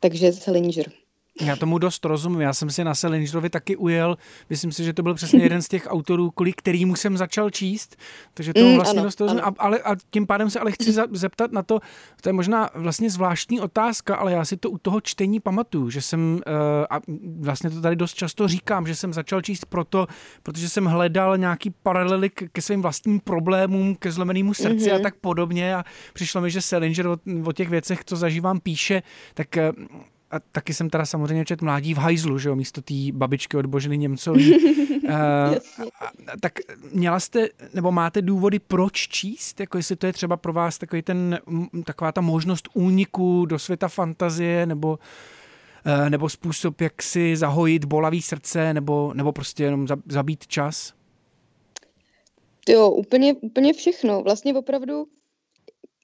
Takže 0.00 0.32
Salinger. 0.32 0.92
Já 1.40 1.56
tomu 1.56 1.78
dost 1.78 2.04
rozumím. 2.04 2.40
Já 2.40 2.52
jsem 2.52 2.70
si 2.70 2.84
na 2.84 2.94
Selingerovi 2.94 3.50
taky 3.50 3.76
ujel. 3.76 4.16
Myslím 4.50 4.72
si, 4.72 4.84
že 4.84 4.92
to 4.92 5.02
byl 5.02 5.14
přesně 5.14 5.42
jeden 5.42 5.62
z 5.62 5.68
těch 5.68 5.86
autorů, 5.90 6.30
kvůli 6.30 6.52
kterýmu 6.52 6.96
jsem 6.96 7.16
začal 7.16 7.50
číst. 7.50 7.96
Takže 8.34 8.54
to 8.54 8.60
mm, 8.60 8.74
vlastně 8.74 8.98
ano, 9.00 9.06
dost 9.06 9.20
rozumím. 9.20 9.44
A, 9.44 9.52
ale, 9.58 9.78
a 9.78 9.96
tím 10.10 10.26
pádem 10.26 10.50
se 10.50 10.60
ale 10.60 10.72
chci 10.72 10.92
zeptat 11.12 11.52
na 11.52 11.62
to, 11.62 11.80
to 12.20 12.28
je 12.28 12.32
možná 12.32 12.70
vlastně 12.74 13.10
zvláštní 13.10 13.60
otázka, 13.60 14.16
ale 14.16 14.32
já 14.32 14.44
si 14.44 14.56
to 14.56 14.70
u 14.70 14.78
toho 14.78 15.00
čtení 15.00 15.40
pamatuju, 15.40 15.90
že 15.90 16.02
jsem, 16.02 16.34
uh, 16.34 16.42
a 16.90 17.00
vlastně 17.40 17.70
to 17.70 17.80
tady 17.80 17.96
dost 17.96 18.14
často 18.14 18.48
říkám, 18.48 18.86
že 18.86 18.96
jsem 18.96 19.12
začal 19.12 19.42
číst 19.42 19.64
proto, 19.64 20.06
protože 20.42 20.68
jsem 20.68 20.84
hledal 20.84 21.38
nějaký 21.38 21.70
paralely 21.70 22.30
ke, 22.30 22.62
svým 22.62 22.82
vlastním 22.82 23.20
problémům, 23.20 23.94
ke 23.96 24.12
zlomenému 24.12 24.54
srdci 24.54 24.90
mm-hmm. 24.90 24.96
a 24.96 24.98
tak 24.98 25.14
podobně 25.14 25.74
a 25.74 25.84
přišlo 26.12 26.40
mi, 26.40 26.50
že 26.50 26.62
Selinger 26.62 27.06
o, 27.06 27.16
o 27.44 27.52
těch 27.52 27.68
věcech, 27.68 28.04
co 28.04 28.16
zažívám, 28.16 28.60
píše, 28.60 29.02
tak 29.34 29.48
uh, 29.78 30.00
a 30.30 30.40
taky 30.40 30.74
jsem 30.74 30.90
teda 30.90 31.06
samozřejmě 31.06 31.44
čet 31.44 31.62
Mládí 31.62 31.94
v 31.94 31.98
hajzlu, 31.98 32.38
že 32.38 32.48
jo, 32.48 32.56
místo 32.56 32.82
té 32.82 32.94
babičky 33.12 33.56
od 33.56 33.66
Boženy 33.66 33.98
Němcový. 33.98 34.54
uh, 34.54 35.10
tak 36.40 36.52
měla 36.92 37.20
jste, 37.20 37.48
nebo 37.74 37.92
máte 37.92 38.22
důvody, 38.22 38.58
proč 38.58 39.08
číst? 39.08 39.60
Jako 39.60 39.76
jestli 39.76 39.96
to 39.96 40.06
je 40.06 40.12
třeba 40.12 40.36
pro 40.36 40.52
vás 40.52 40.78
takový 40.78 41.02
ten, 41.02 41.38
taková 41.84 42.12
ta 42.12 42.20
možnost 42.20 42.68
úniku 42.74 43.46
do 43.46 43.58
světa 43.58 43.88
fantazie, 43.88 44.66
nebo 44.66 44.98
uh, 45.86 46.10
nebo 46.10 46.28
způsob, 46.28 46.80
jak 46.80 47.02
si 47.02 47.36
zahojit 47.36 47.84
bolavý 47.84 48.22
srdce, 48.22 48.74
nebo, 48.74 49.12
nebo 49.14 49.32
prostě 49.32 49.64
jenom 49.64 49.86
zabít 50.06 50.46
čas? 50.46 50.92
Jo, 52.68 52.90
úplně, 52.90 53.34
úplně 53.34 53.72
všechno. 53.72 54.22
Vlastně 54.22 54.54
opravdu 54.54 55.06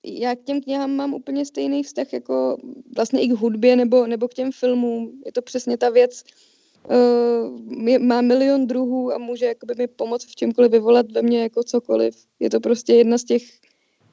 já 0.06 0.36
k 0.36 0.44
těm 0.44 0.60
knihám 0.60 0.90
mám 0.90 1.14
úplně 1.14 1.44
stejný 1.44 1.82
vztah 1.82 2.12
jako 2.12 2.56
vlastně 2.96 3.20
i 3.20 3.28
k 3.28 3.32
hudbě 3.32 3.76
nebo, 3.76 4.06
nebo 4.06 4.28
k 4.28 4.34
těm 4.34 4.52
filmům. 4.52 5.22
Je 5.26 5.32
to 5.32 5.42
přesně 5.42 5.76
ta 5.76 5.90
věc, 5.90 6.24
uh, 6.90 7.98
má 7.98 8.20
milion 8.20 8.66
druhů 8.66 9.12
a 9.12 9.18
může 9.18 9.46
jakoby 9.46 9.74
mi 9.78 9.86
pomoct 9.86 10.24
v 10.24 10.34
čemkoliv 10.34 10.70
vyvolat 10.70 11.12
ve 11.12 11.22
mně 11.22 11.42
jako 11.42 11.62
cokoliv. 11.62 12.16
Je 12.40 12.50
to 12.50 12.60
prostě 12.60 12.94
jedna 12.94 13.18
z 13.18 13.24
těch, 13.24 13.42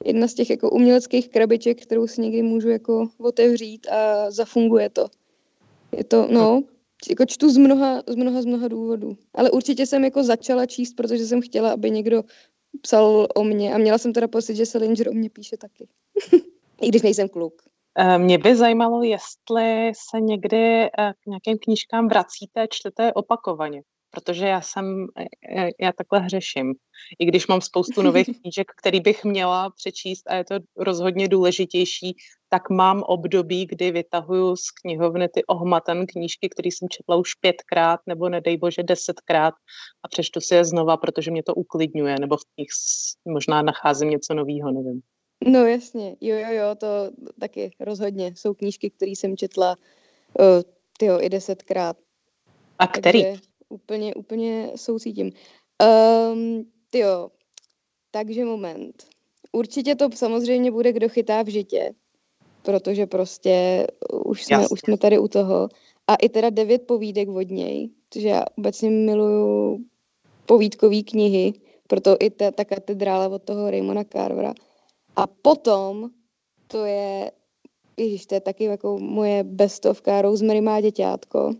jedna 0.04 0.28
z 0.28 0.34
těch 0.34 0.50
jako 0.50 0.70
uměleckých 0.70 1.28
krabiček, 1.28 1.82
kterou 1.82 2.06
si 2.06 2.20
někdy 2.20 2.42
můžu 2.42 2.68
jako 2.68 3.08
otevřít 3.18 3.86
a 3.90 4.30
zafunguje 4.30 4.90
to. 4.90 5.06
Je 5.96 6.04
to, 6.04 6.28
no, 6.30 6.62
jako 7.10 7.24
čtu 7.26 7.50
z 7.50 7.56
mnoha, 7.56 8.02
z 8.06 8.14
mnoha, 8.14 8.42
z 8.42 8.44
mnoha 8.44 8.68
důvodů. 8.68 9.16
Ale 9.34 9.50
určitě 9.50 9.86
jsem 9.86 10.04
jako 10.04 10.22
začala 10.22 10.66
číst, 10.66 10.94
protože 10.94 11.26
jsem 11.26 11.40
chtěla, 11.42 11.72
aby 11.72 11.90
někdo 11.90 12.22
psal 12.82 13.28
o 13.34 13.44
mě 13.44 13.74
a 13.74 13.78
měla 13.78 13.98
jsem 13.98 14.12
teda 14.12 14.28
pocit, 14.28 14.56
že 14.56 14.66
Salinger 14.66 15.08
o 15.08 15.12
mě 15.12 15.30
píše 15.30 15.56
taky. 15.56 15.88
I 16.80 16.88
když 16.88 17.02
nejsem 17.02 17.28
kluk. 17.28 17.62
Eh, 17.98 18.18
mě 18.18 18.38
by 18.38 18.56
zajímalo, 18.56 19.02
jestli 19.02 19.92
se 20.10 20.20
někdy 20.20 20.84
eh, 20.84 20.90
k 21.20 21.26
nějakým 21.26 21.58
knížkám 21.58 22.08
vracíte, 22.08 22.66
čtete 22.70 23.12
opakovaně 23.12 23.82
protože 24.14 24.46
já 24.46 24.60
jsem, 24.60 25.06
já 25.80 25.92
takhle 25.92 26.20
hřeším. 26.20 26.74
I 27.18 27.26
když 27.26 27.46
mám 27.46 27.60
spoustu 27.60 28.02
nových 28.02 28.26
knížek, 28.40 28.66
který 28.78 29.00
bych 29.00 29.24
měla 29.24 29.70
přečíst 29.70 30.30
a 30.30 30.34
je 30.34 30.44
to 30.44 30.54
rozhodně 30.76 31.28
důležitější, 31.28 32.16
tak 32.48 32.70
mám 32.70 33.02
období, 33.02 33.66
kdy 33.66 33.90
vytahuju 33.90 34.56
z 34.56 34.70
knihovny 34.70 35.28
ty 35.28 35.44
ohmatan 35.44 36.06
knížky, 36.06 36.48
které 36.48 36.68
jsem 36.68 36.88
četla 36.88 37.16
už 37.16 37.34
pětkrát 37.34 38.00
nebo 38.06 38.28
nedej 38.28 38.56
bože 38.56 38.82
desetkrát 38.82 39.54
a 40.02 40.08
přečtu 40.08 40.40
si 40.40 40.54
je 40.54 40.64
znova, 40.64 40.96
protože 40.96 41.30
mě 41.30 41.42
to 41.42 41.54
uklidňuje, 41.54 42.16
nebo 42.20 42.36
v 42.36 42.46
nich 42.58 42.68
možná 43.28 43.62
nacházím 43.62 44.10
něco 44.10 44.34
nového, 44.34 44.70
nevím. 44.70 45.00
No 45.46 45.66
jasně, 45.66 46.16
jo, 46.20 46.36
jo, 46.36 46.48
jo, 46.50 46.74
to 46.74 46.86
taky 47.40 47.70
rozhodně. 47.80 48.32
Jsou 48.36 48.54
knížky, 48.54 48.90
které 48.90 49.10
jsem 49.10 49.36
četla 49.36 49.76
uh, 50.38 50.46
tyjo, 50.98 51.20
i 51.20 51.28
desetkrát. 51.28 51.96
A 52.78 52.86
který? 52.86 53.22
Takže 53.22 53.40
úplně, 53.68 54.14
úplně 54.14 54.72
soucítím. 54.76 55.32
Um, 56.32 56.64
jo, 56.94 57.30
takže 58.10 58.44
moment. 58.44 59.04
Určitě 59.52 59.94
to 59.94 60.10
samozřejmě 60.14 60.70
bude, 60.70 60.92
kdo 60.92 61.08
chytá 61.08 61.42
v 61.42 61.48
žitě, 61.48 61.94
protože 62.62 63.06
prostě 63.06 63.86
už 64.24 64.44
jsme, 64.44 64.68
už 64.68 64.80
jsme 64.80 64.98
tady 64.98 65.18
u 65.18 65.28
toho. 65.28 65.68
A 66.06 66.14
i 66.14 66.28
teda 66.28 66.50
devět 66.50 66.86
povídek 66.86 67.28
od 67.28 67.50
něj, 67.50 67.90
protože 68.08 68.28
já 68.28 68.44
obecně 68.58 68.90
miluju 68.90 69.78
povídkové 70.46 71.02
knihy, 71.02 71.52
proto 71.86 72.16
i 72.20 72.30
ta, 72.30 72.50
ta 72.50 72.64
katedrála 72.64 73.28
od 73.28 73.42
toho 73.42 73.70
Raymona 73.70 74.04
Carvera. 74.04 74.54
A 75.16 75.26
potom 75.26 76.10
to 76.66 76.84
je, 76.84 77.30
ježiš, 77.96 78.26
to 78.26 78.34
je 78.34 78.40
taky 78.40 78.64
jako 78.64 78.98
moje 78.98 79.44
bestovka, 79.44 80.22
Rosemary 80.22 80.60
má 80.60 80.80
děťátko. 80.80 81.54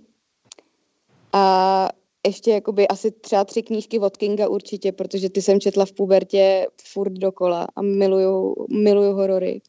A 1.37 1.89
ještě 2.27 2.51
jakoby 2.51 2.89
asi 2.89 3.11
třeba 3.11 3.45
tři 3.45 3.63
knížky 3.63 3.99
od 3.99 4.17
Kinga 4.17 4.49
určitě, 4.49 4.93
protože 4.93 5.31
ty 5.31 5.43
jsem 5.43 5.61
četla 5.61 5.87
v 5.87 5.93
pubertě 5.93 6.67
furt 6.83 7.13
dokola 7.13 7.67
a 7.77 7.83
miluju, 7.83 8.55
miluju 8.71 9.13
horory. 9.13 9.61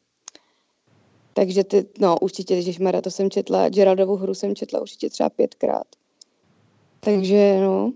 Takže 1.32 1.64
ty, 1.64 1.86
no 2.00 2.18
určitě, 2.18 2.62
když 2.62 2.78
Mara, 2.78 3.00
to 3.00 3.10
jsem 3.10 3.30
četla, 3.30 3.68
Geraldovu 3.68 4.16
hru 4.16 4.34
jsem 4.34 4.54
četla 4.54 4.80
určitě 4.80 5.10
třeba 5.10 5.30
pětkrát. 5.30 5.86
Takže 7.00 7.60
no, 7.60 7.92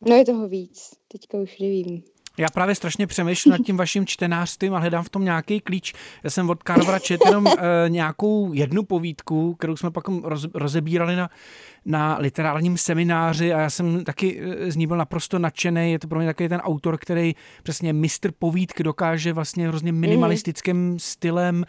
no 0.00 0.16
je 0.16 0.24
toho 0.24 0.48
víc, 0.48 0.90
teďka 1.08 1.38
už 1.38 1.58
nevím. 1.58 2.02
Já 2.38 2.48
právě 2.54 2.74
strašně 2.74 3.06
přemýšlím 3.06 3.52
nad 3.52 3.58
tím 3.58 3.76
vaším 3.76 4.06
čtenářstvím 4.06 4.74
a 4.74 4.78
hledám 4.78 5.04
v 5.04 5.08
tom 5.08 5.24
nějaký 5.24 5.60
klíč. 5.60 5.94
Já 6.24 6.30
jsem 6.30 6.50
od 6.50 6.62
Carvera 6.62 6.98
četl 6.98 7.26
jenom 7.26 7.46
e, 7.46 7.52
nějakou 7.88 8.52
jednu 8.52 8.82
povídku, 8.82 9.54
kterou 9.54 9.76
jsme 9.76 9.90
pak 9.90 10.08
roz, 10.08 10.46
rozebírali 10.54 11.16
na, 11.16 11.30
na 11.84 12.16
literárním 12.20 12.78
semináři 12.78 13.52
a 13.52 13.60
já 13.60 13.70
jsem 13.70 14.04
taky 14.04 14.40
eh, 14.40 14.70
z 14.70 14.76
ní 14.76 14.86
byl 14.86 14.96
naprosto 14.96 15.38
nadšený. 15.38 15.92
Je 15.92 15.98
to 15.98 16.08
pro 16.08 16.18
mě 16.18 16.28
takový 16.28 16.48
ten 16.48 16.60
autor, 16.60 16.98
který 16.98 17.34
přesně 17.62 17.92
mistr 17.92 18.32
povídky 18.38 18.82
dokáže 18.82 19.32
vlastně 19.32 19.68
hrozně 19.68 19.92
minimalistickým 19.92 20.76
mm. 20.76 20.98
stylem 20.98 21.64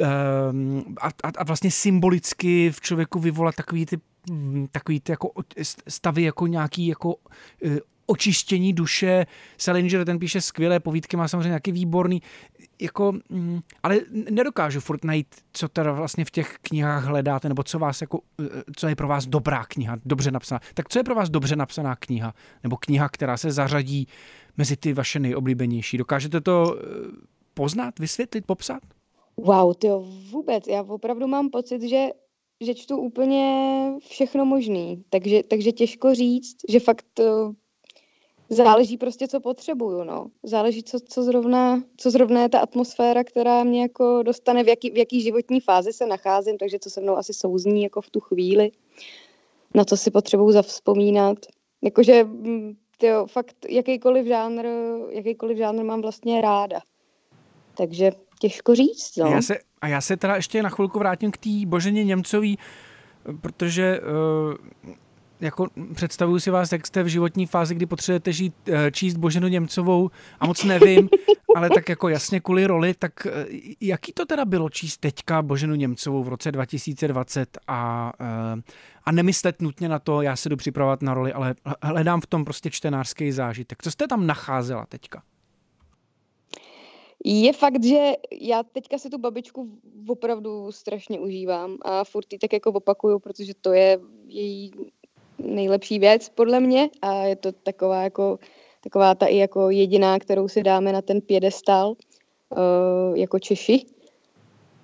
ehm, 0.00 0.84
a, 1.00 1.06
a, 1.06 1.30
a 1.38 1.44
vlastně 1.44 1.70
symbolicky 1.70 2.70
v 2.70 2.80
člověku 2.80 3.18
vyvolat 3.18 3.54
takový 3.54 3.86
ty 3.86 3.98
takový 4.72 5.00
ty 5.00 5.12
jako 5.12 5.30
stavy 5.88 6.22
jako 6.22 6.46
nějaký 6.46 6.86
jako 6.86 7.14
eh, 7.64 7.78
očištění 8.10 8.72
duše. 8.72 9.26
Salinger 9.58 10.04
ten 10.04 10.18
píše 10.18 10.40
skvělé 10.40 10.80
povídky, 10.80 11.16
má 11.16 11.28
samozřejmě 11.28 11.48
nějaký 11.48 11.72
výborný, 11.72 12.22
jako, 12.80 13.12
mm, 13.28 13.60
ale 13.82 14.00
nedokážu 14.30 14.80
furt 14.80 15.04
najít, 15.04 15.26
co 15.52 15.68
teda 15.68 15.92
vlastně 15.92 16.24
v 16.24 16.30
těch 16.30 16.56
knihách 16.62 17.04
hledáte, 17.04 17.48
nebo 17.48 17.62
co 17.62 17.78
vás 17.78 18.00
jako, 18.00 18.20
eh, 18.42 18.62
co 18.76 18.88
je 18.88 18.96
pro 18.96 19.08
vás 19.08 19.26
dobrá 19.26 19.64
kniha, 19.64 19.96
dobře 20.04 20.30
napsaná. 20.30 20.60
Tak 20.74 20.88
co 20.88 20.98
je 20.98 21.04
pro 21.04 21.14
vás 21.14 21.30
dobře 21.30 21.56
napsaná 21.56 21.96
kniha? 21.96 22.34
Nebo 22.62 22.76
kniha, 22.76 23.08
která 23.08 23.36
se 23.36 23.50
zařadí 23.50 24.06
mezi 24.56 24.76
ty 24.76 24.92
vaše 24.92 25.18
nejoblíbenější? 25.18 25.98
Dokážete 25.98 26.40
to 26.40 26.76
eh, 26.78 26.84
poznat, 27.54 27.98
vysvětlit, 27.98 28.46
popsat? 28.46 28.82
Wow, 29.36 29.74
to 29.74 30.06
vůbec. 30.30 30.66
Já 30.66 30.82
opravdu 30.82 31.26
mám 31.26 31.50
pocit, 31.50 31.82
že 31.82 32.08
že 32.64 32.74
čtu 32.74 32.96
úplně 32.96 33.44
všechno 34.08 34.44
možný, 34.44 35.04
takže, 35.10 35.42
takže 35.42 35.72
těžko 35.72 36.14
říct, 36.14 36.56
že 36.68 36.80
fakt 36.80 37.20
záleží 38.50 38.96
prostě, 38.96 39.28
co 39.28 39.40
potřebuju, 39.40 40.04
no. 40.04 40.26
Záleží, 40.42 40.82
co, 40.82 40.98
co, 41.00 41.22
zrovna, 41.22 41.82
co 41.96 42.10
zrovna 42.10 42.42
je 42.42 42.48
ta 42.48 42.58
atmosféra, 42.58 43.24
která 43.24 43.64
mě 43.64 43.82
jako 43.82 44.22
dostane, 44.22 44.64
v 44.64 44.68
jaký, 44.68 44.90
v 44.90 44.96
jaký 44.96 45.22
životní 45.22 45.60
fázi 45.60 45.92
se 45.92 46.06
nacházím, 46.06 46.58
takže 46.58 46.78
co 46.78 46.90
se 46.90 47.00
mnou 47.00 47.16
asi 47.16 47.34
souzní 47.34 47.82
jako 47.82 48.00
v 48.00 48.10
tu 48.10 48.20
chvíli, 48.20 48.70
na 49.74 49.84
co 49.84 49.96
si 49.96 50.10
potřebuju 50.10 50.52
zavzpomínat. 50.52 51.38
Jakože, 51.82 52.24
mm, 52.24 52.76
tyjo, 52.98 53.26
fakt 53.26 53.56
jakýkoliv 53.68 54.26
žánr, 54.26 54.66
jakýkoliv 55.10 55.58
žánr 55.58 55.84
mám 55.84 56.02
vlastně 56.02 56.40
ráda. 56.40 56.80
Takže 57.76 58.12
těžko 58.40 58.74
říct, 58.74 59.16
no. 59.16 59.26
Já 59.26 59.42
se, 59.42 59.58
a 59.80 59.88
já 59.88 60.00
se 60.00 60.16
teda 60.16 60.36
ještě 60.36 60.62
na 60.62 60.68
chvilku 60.68 60.98
vrátím 60.98 61.30
k 61.30 61.36
té 61.36 61.50
Boženě 61.66 62.04
Němcový, 62.04 62.58
protože 63.40 64.00
uh, 64.00 64.94
jako 65.40 65.66
představuju 65.94 66.40
si 66.40 66.50
vás, 66.50 66.72
jak 66.72 66.86
jste 66.86 67.02
v 67.02 67.06
životní 67.06 67.46
fázi, 67.46 67.74
kdy 67.74 67.86
potřebujete 67.86 68.32
žít, 68.32 68.54
eh, 68.68 68.90
číst 68.90 69.16
Boženu 69.16 69.48
Němcovou 69.48 70.10
a 70.40 70.46
moc 70.46 70.64
nevím, 70.64 71.08
ale 71.56 71.70
tak 71.70 71.88
jako 71.88 72.08
jasně 72.08 72.40
kvůli 72.40 72.66
roli, 72.66 72.94
tak 72.94 73.26
eh, 73.26 73.46
jaký 73.80 74.12
to 74.12 74.26
teda 74.26 74.44
bylo 74.44 74.70
číst 74.70 74.98
teďka 74.98 75.42
Boženu 75.42 75.74
Němcovou 75.74 76.24
v 76.24 76.28
roce 76.28 76.52
2020 76.52 77.58
a, 77.66 78.12
eh, 78.20 78.62
a 79.04 79.12
nemyslet 79.12 79.62
nutně 79.62 79.88
na 79.88 79.98
to, 79.98 80.22
já 80.22 80.36
se 80.36 80.48
jdu 80.48 80.56
připravovat 80.56 81.02
na 81.02 81.14
roli, 81.14 81.32
ale 81.32 81.54
hledám 81.82 82.20
v 82.20 82.26
tom 82.26 82.44
prostě 82.44 82.70
čtenářský 82.70 83.32
zážitek. 83.32 83.82
Co 83.82 83.90
jste 83.90 84.08
tam 84.08 84.26
nacházela 84.26 84.86
teďka? 84.86 85.22
Je 87.24 87.52
fakt, 87.52 87.84
že 87.84 88.12
já 88.40 88.62
teďka 88.62 88.98
si 88.98 89.10
tu 89.10 89.18
babičku 89.18 89.78
opravdu 90.08 90.72
strašně 90.72 91.20
užívám 91.20 91.76
a 91.82 92.04
furt 92.04 92.32
ji 92.32 92.38
tak 92.38 92.52
jako 92.52 92.72
opakuju, 92.72 93.18
protože 93.18 93.52
to 93.60 93.72
je 93.72 93.98
její 94.26 94.72
nejlepší 95.44 95.98
věc 95.98 96.28
podle 96.28 96.60
mě 96.60 96.90
a 97.02 97.14
je 97.14 97.36
to 97.36 97.52
taková 97.52 98.02
jako 98.02 98.38
taková 98.80 99.14
ta 99.14 99.26
i 99.26 99.36
jako 99.36 99.70
jediná, 99.70 100.18
kterou 100.18 100.48
si 100.48 100.62
dáme 100.62 100.92
na 100.92 101.02
ten 101.02 101.20
pědestal 101.20 101.88
uh, 101.88 103.16
jako 103.18 103.38
Češi. 103.38 103.86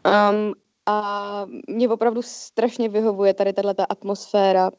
Um, 0.07 0.55
a 0.87 1.47
mě 1.69 1.89
opravdu 1.89 2.23
strašně 2.23 2.89
vyhovuje 2.89 3.35
tady 3.35 3.53
tato 3.53 3.93
atmosféra. 3.93 4.71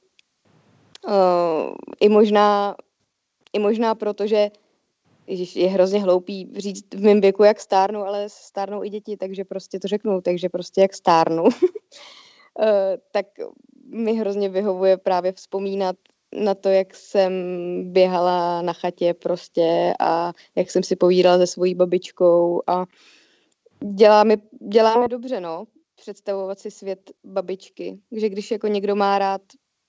Uh, 1.08 1.76
I 2.00 2.10
možná, 2.10 2.76
i 3.54 3.60
možná 3.60 3.96
proto, 3.96 4.28
že 4.28 4.52
Ježiš, 5.28 5.56
je 5.56 5.68
hrozně 5.68 6.00
hloupý 6.00 6.52
říct 6.58 6.96
v 6.96 7.02
mém 7.02 7.22
věku, 7.22 7.44
jak 7.44 7.60
stárnu, 7.60 8.04
ale 8.04 8.26
stárnou 8.30 8.84
i 8.84 8.90
děti, 8.90 9.18
takže 9.18 9.44
prostě 9.44 9.80
to 9.80 9.88
řeknu, 9.88 10.22
takže 10.22 10.50
prostě 10.50 10.82
jak 10.82 10.94
stárnu. 10.94 11.44
uh, 11.44 11.50
tak 13.12 13.26
mi 13.88 14.14
hrozně 14.14 14.50
vyhovuje 14.50 14.98
právě 14.98 15.32
vzpomínat 15.32 15.96
na 16.36 16.56
to, 16.56 16.70
jak 16.70 16.96
jsem 16.96 17.32
běhala 17.92 18.62
na 18.62 18.74
chatě 18.74 19.14
prostě 19.14 19.94
a 20.00 20.34
jak 20.56 20.72
jsem 20.72 20.84
si 20.84 20.96
povídala 20.96 21.38
se 21.38 21.48
svojí 21.48 21.76
babičkou 21.76 22.62
a 22.68 22.86
dělá 23.84 24.24
mi, 24.24 24.38
dělá 24.62 25.02
mi 25.02 25.08
dobře, 25.08 25.40
no. 25.40 25.66
představovat 25.96 26.60
si 26.60 26.72
svět 26.72 27.12
babičky. 27.24 28.00
Že 28.12 28.30
když 28.30 28.52
jako 28.52 28.68
někdo 28.68 28.96
má 28.96 29.20
rád 29.20 29.42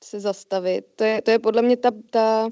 se 0.05 0.21
zastavit, 0.21 0.85
to 0.97 1.05
je, 1.05 1.23
to 1.23 1.31
je 1.31 1.39
podle 1.39 1.63
mě 1.63 1.77
ta, 1.77 1.91
ta, 2.11 2.49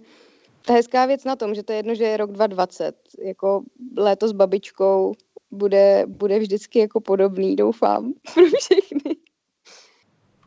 ta 0.66 0.72
hezká 0.72 1.06
věc 1.06 1.24
na 1.24 1.36
tom, 1.36 1.54
že 1.54 1.62
to 1.62 1.72
je 1.72 1.78
jedno, 1.78 1.94
že 1.94 2.04
je 2.04 2.16
rok 2.16 2.32
2020. 2.32 2.96
Jako 3.18 3.62
léto 3.96 4.28
s 4.28 4.32
babičkou 4.32 5.12
bude, 5.50 6.04
bude 6.06 6.38
vždycky 6.38 6.78
jako 6.78 7.00
podobný, 7.00 7.56
doufám, 7.56 8.12
pro 8.34 8.44
všechny. 8.58 9.05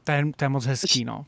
To 0.10 0.13
je, 0.13 0.24
to 0.36 0.45
je 0.45 0.50
moc 0.50 0.65
hezký, 0.65 1.06
no. 1.06 1.26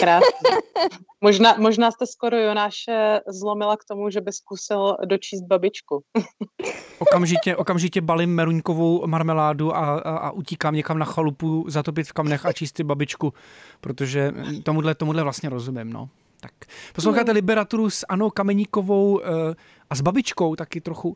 Krásný. 0.00 0.50
Možná, 1.20 1.54
možná 1.58 1.90
jste 1.90 2.06
skoro 2.06 2.36
Jonáše 2.36 3.20
zlomila 3.28 3.76
k 3.76 3.84
tomu, 3.84 4.10
že 4.10 4.20
by 4.20 4.32
zkusil 4.32 4.96
dočíst 5.04 5.44
babičku. 5.44 6.02
Okamžitě, 6.98 7.56
okamžitě 7.56 8.00
balím 8.00 8.34
meruňkovou 8.34 9.06
marmeládu 9.06 9.76
a, 9.76 9.98
a, 9.98 10.16
a 10.16 10.30
utíkám 10.30 10.74
někam 10.74 10.98
na 10.98 11.06
chalupu, 11.06 11.64
zatopit 11.68 12.06
v 12.06 12.12
kamnech 12.12 12.46
a 12.46 12.52
číst 12.52 12.80
babičku, 12.80 13.32
protože 13.80 14.32
tomuhle, 14.62 14.94
tomuhle 14.94 15.22
vlastně 15.22 15.48
rozumím, 15.48 15.92
no. 15.92 16.08
Tak 16.46 16.72
posloucháte 16.92 17.32
Liberaturu 17.32 17.90
s 17.90 18.06
Anou 18.08 18.30
Kameníkovou 18.30 19.12
uh, 19.12 19.22
a 19.90 19.94
s 19.94 20.00
babičkou 20.00 20.56
taky 20.56 20.80
trochu. 20.80 21.08
Uh, 21.08 21.14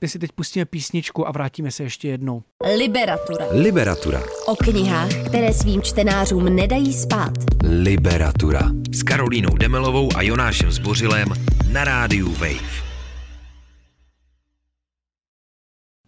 my 0.00 0.08
si 0.08 0.18
teď 0.18 0.32
pustíme 0.32 0.64
písničku 0.64 1.28
a 1.28 1.32
vrátíme 1.32 1.70
se 1.70 1.82
ještě 1.82 2.08
jednou. 2.08 2.42
Liberatura. 2.76 3.46
Liberatura. 3.50 4.22
O 4.46 4.56
knihách, 4.56 5.10
které 5.26 5.52
svým 5.52 5.82
čtenářům 5.82 6.56
nedají 6.56 6.92
spát. 6.92 7.32
Liberatura. 7.64 8.60
S 8.92 9.02
Karolínou 9.02 9.56
Demelovou 9.56 10.08
a 10.16 10.22
Jonášem 10.22 10.72
Zbořilem 10.72 11.28
na 11.72 11.84
rádiu 11.84 12.32
Wave. 12.32 12.91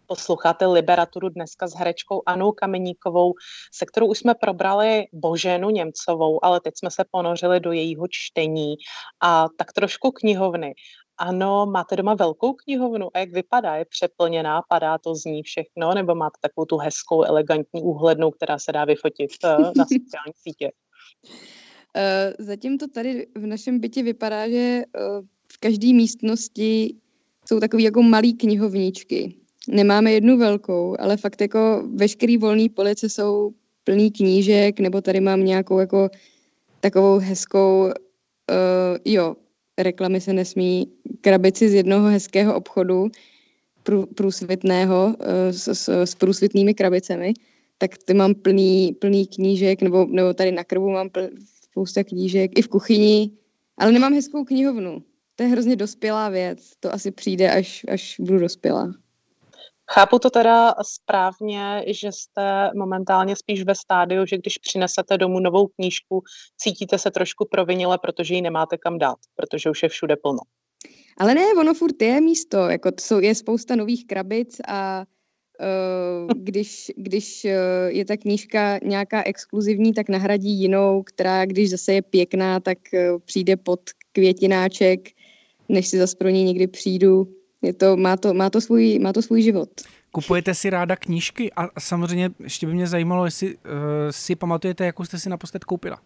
Posloucháte 0.06 0.66
Liberaturu 0.66 1.28
dneska 1.28 1.66
s 1.66 1.74
herečkou 1.74 2.22
Anou 2.26 2.52
Kameníkovou, 2.52 3.34
se 3.72 3.86
kterou 3.86 4.06
už 4.06 4.18
jsme 4.18 4.34
probrali 4.34 5.04
Boženu 5.12 5.70
Němcovou, 5.70 6.44
ale 6.44 6.60
teď 6.60 6.74
jsme 6.76 6.90
se 6.90 7.04
ponořili 7.10 7.60
do 7.60 7.72
jejího 7.72 8.06
čtení 8.10 8.74
a 9.20 9.46
tak 9.56 9.72
trošku 9.72 10.10
knihovny. 10.10 10.74
Ano, 11.18 11.66
máte 11.66 11.96
doma 11.96 12.14
velkou 12.14 12.52
knihovnu 12.52 13.08
a 13.14 13.18
jak 13.18 13.30
vypadá? 13.30 13.76
Je 13.76 13.84
přeplněná, 13.84 14.62
padá 14.68 14.98
to 14.98 15.14
z 15.14 15.24
ní 15.24 15.42
všechno, 15.42 15.94
nebo 15.94 16.14
máte 16.14 16.38
takovou 16.40 16.64
tu 16.64 16.76
hezkou, 16.76 17.22
elegantní 17.22 17.82
úhlednou, 17.82 18.30
která 18.30 18.58
se 18.58 18.72
dá 18.72 18.84
vyfotit 18.84 19.30
eh, 19.44 19.56
na 19.58 19.84
sociální 19.92 20.32
sítě? 20.34 20.70
Uh, 21.96 22.46
zatím 22.46 22.78
to 22.78 22.88
tady 22.88 23.26
v 23.36 23.46
našem 23.46 23.80
bytě 23.80 24.02
vypadá, 24.02 24.48
že 24.48 24.82
uh, 24.98 25.26
v 25.52 25.58
každé 25.58 25.92
místnosti 25.92 26.96
jsou 27.48 27.60
takové 27.60 27.82
jako 27.82 28.02
malé 28.02 28.32
knihovničky. 28.32 29.43
Nemáme 29.68 30.12
jednu 30.12 30.38
velkou, 30.38 30.96
ale 30.98 31.16
fakt 31.16 31.40
jako 31.40 31.82
veškerý 31.94 32.36
volný 32.36 32.68
police 32.68 33.08
jsou 33.08 33.52
plný 33.84 34.10
knížek, 34.10 34.80
nebo 34.80 35.00
tady 35.00 35.20
mám 35.20 35.44
nějakou 35.44 35.78
jako 35.78 36.10
takovou 36.80 37.18
hezkou, 37.18 37.84
uh, 37.84 38.98
jo, 39.04 39.36
reklamy 39.78 40.20
se 40.20 40.32
nesmí, 40.32 40.92
krabici 41.20 41.68
z 41.68 41.74
jednoho 41.74 42.08
hezkého 42.08 42.54
obchodu, 42.54 43.08
prů, 43.82 44.06
průsvitného, 44.06 45.06
uh, 45.06 45.14
s, 45.50 45.68
s, 45.68 45.88
s 45.88 46.14
průsvitnými 46.14 46.74
krabicemi, 46.74 47.34
tak 47.78 47.98
ty 48.04 48.14
mám 48.14 48.34
plný, 48.34 48.92
plný 48.92 49.26
knížek, 49.26 49.82
nebo, 49.82 50.06
nebo 50.10 50.34
tady 50.34 50.52
na 50.52 50.64
krbu 50.64 50.90
mám 50.90 51.10
pl, 51.10 51.28
spousta 51.64 52.04
knížek, 52.04 52.58
i 52.58 52.62
v 52.62 52.68
kuchyni, 52.68 53.30
ale 53.78 53.92
nemám 53.92 54.14
hezkou 54.14 54.44
knihovnu. 54.44 55.02
To 55.36 55.42
je 55.42 55.48
hrozně 55.48 55.76
dospělá 55.76 56.28
věc, 56.28 56.72
to 56.80 56.94
asi 56.94 57.10
přijde, 57.10 57.50
až, 57.50 57.86
až 57.88 58.16
budu 58.20 58.38
dospělá. 58.38 59.03
Chápu 59.92 60.18
to 60.18 60.30
teda 60.30 60.74
správně, 60.82 61.84
že 61.86 62.12
jste 62.12 62.70
momentálně 62.76 63.36
spíš 63.36 63.64
ve 63.64 63.74
stádiu, 63.74 64.26
že 64.26 64.38
když 64.38 64.58
přinesete 64.58 65.18
domů 65.18 65.40
novou 65.40 65.66
knížku, 65.66 66.22
cítíte 66.56 66.98
se 66.98 67.10
trošku 67.10 67.48
provinile, 67.50 67.98
protože 67.98 68.34
ji 68.34 68.42
nemáte 68.42 68.78
kam 68.78 68.98
dát, 68.98 69.16
protože 69.36 69.70
už 69.70 69.82
je 69.82 69.88
všude 69.88 70.16
plno. 70.16 70.38
Ale 71.18 71.34
ne, 71.34 71.44
ono 71.58 71.74
furt 71.74 72.02
je 72.02 72.20
místo, 72.20 72.56
jako 72.56 72.90
jsou, 73.00 73.20
je 73.20 73.34
spousta 73.34 73.76
nových 73.76 74.06
krabic 74.06 74.60
a 74.68 75.04
uh, 75.60 76.30
když, 76.44 76.92
když 76.96 77.44
uh, 77.44 77.50
je 77.86 78.04
ta 78.04 78.16
knížka 78.16 78.78
nějaká 78.82 79.22
exkluzivní, 79.22 79.92
tak 79.92 80.08
nahradí 80.08 80.60
jinou, 80.60 81.02
která 81.02 81.44
když 81.44 81.70
zase 81.70 81.92
je 81.92 82.02
pěkná, 82.02 82.60
tak 82.60 82.78
uh, 82.92 83.18
přijde 83.24 83.56
pod 83.56 83.80
květináček, 84.12 85.08
než 85.68 85.88
si 85.88 85.98
zase 85.98 86.16
pro 86.16 86.28
ní 86.28 86.44
někdy 86.44 86.66
přijdu 86.66 87.28
je 87.64 87.72
to, 87.72 87.96
má, 87.96 88.16
to, 88.16 88.34
má, 88.34 88.50
to 88.50 88.60
svůj, 88.60 88.98
má 88.98 89.12
to 89.12 89.22
svůj 89.22 89.42
život. 89.42 89.68
Kupujete 90.12 90.54
si 90.54 90.70
ráda 90.70 90.96
knížky 90.96 91.52
a 91.56 91.80
samozřejmě 91.80 92.30
ještě 92.42 92.66
by 92.66 92.74
mě 92.74 92.86
zajímalo, 92.86 93.24
jestli 93.24 93.54
uh, 93.54 93.60
si 94.10 94.36
pamatujete, 94.36 94.86
jakou 94.86 95.04
jste 95.04 95.18
si 95.18 95.28
naposled 95.28 95.64
koupila. 95.64 95.98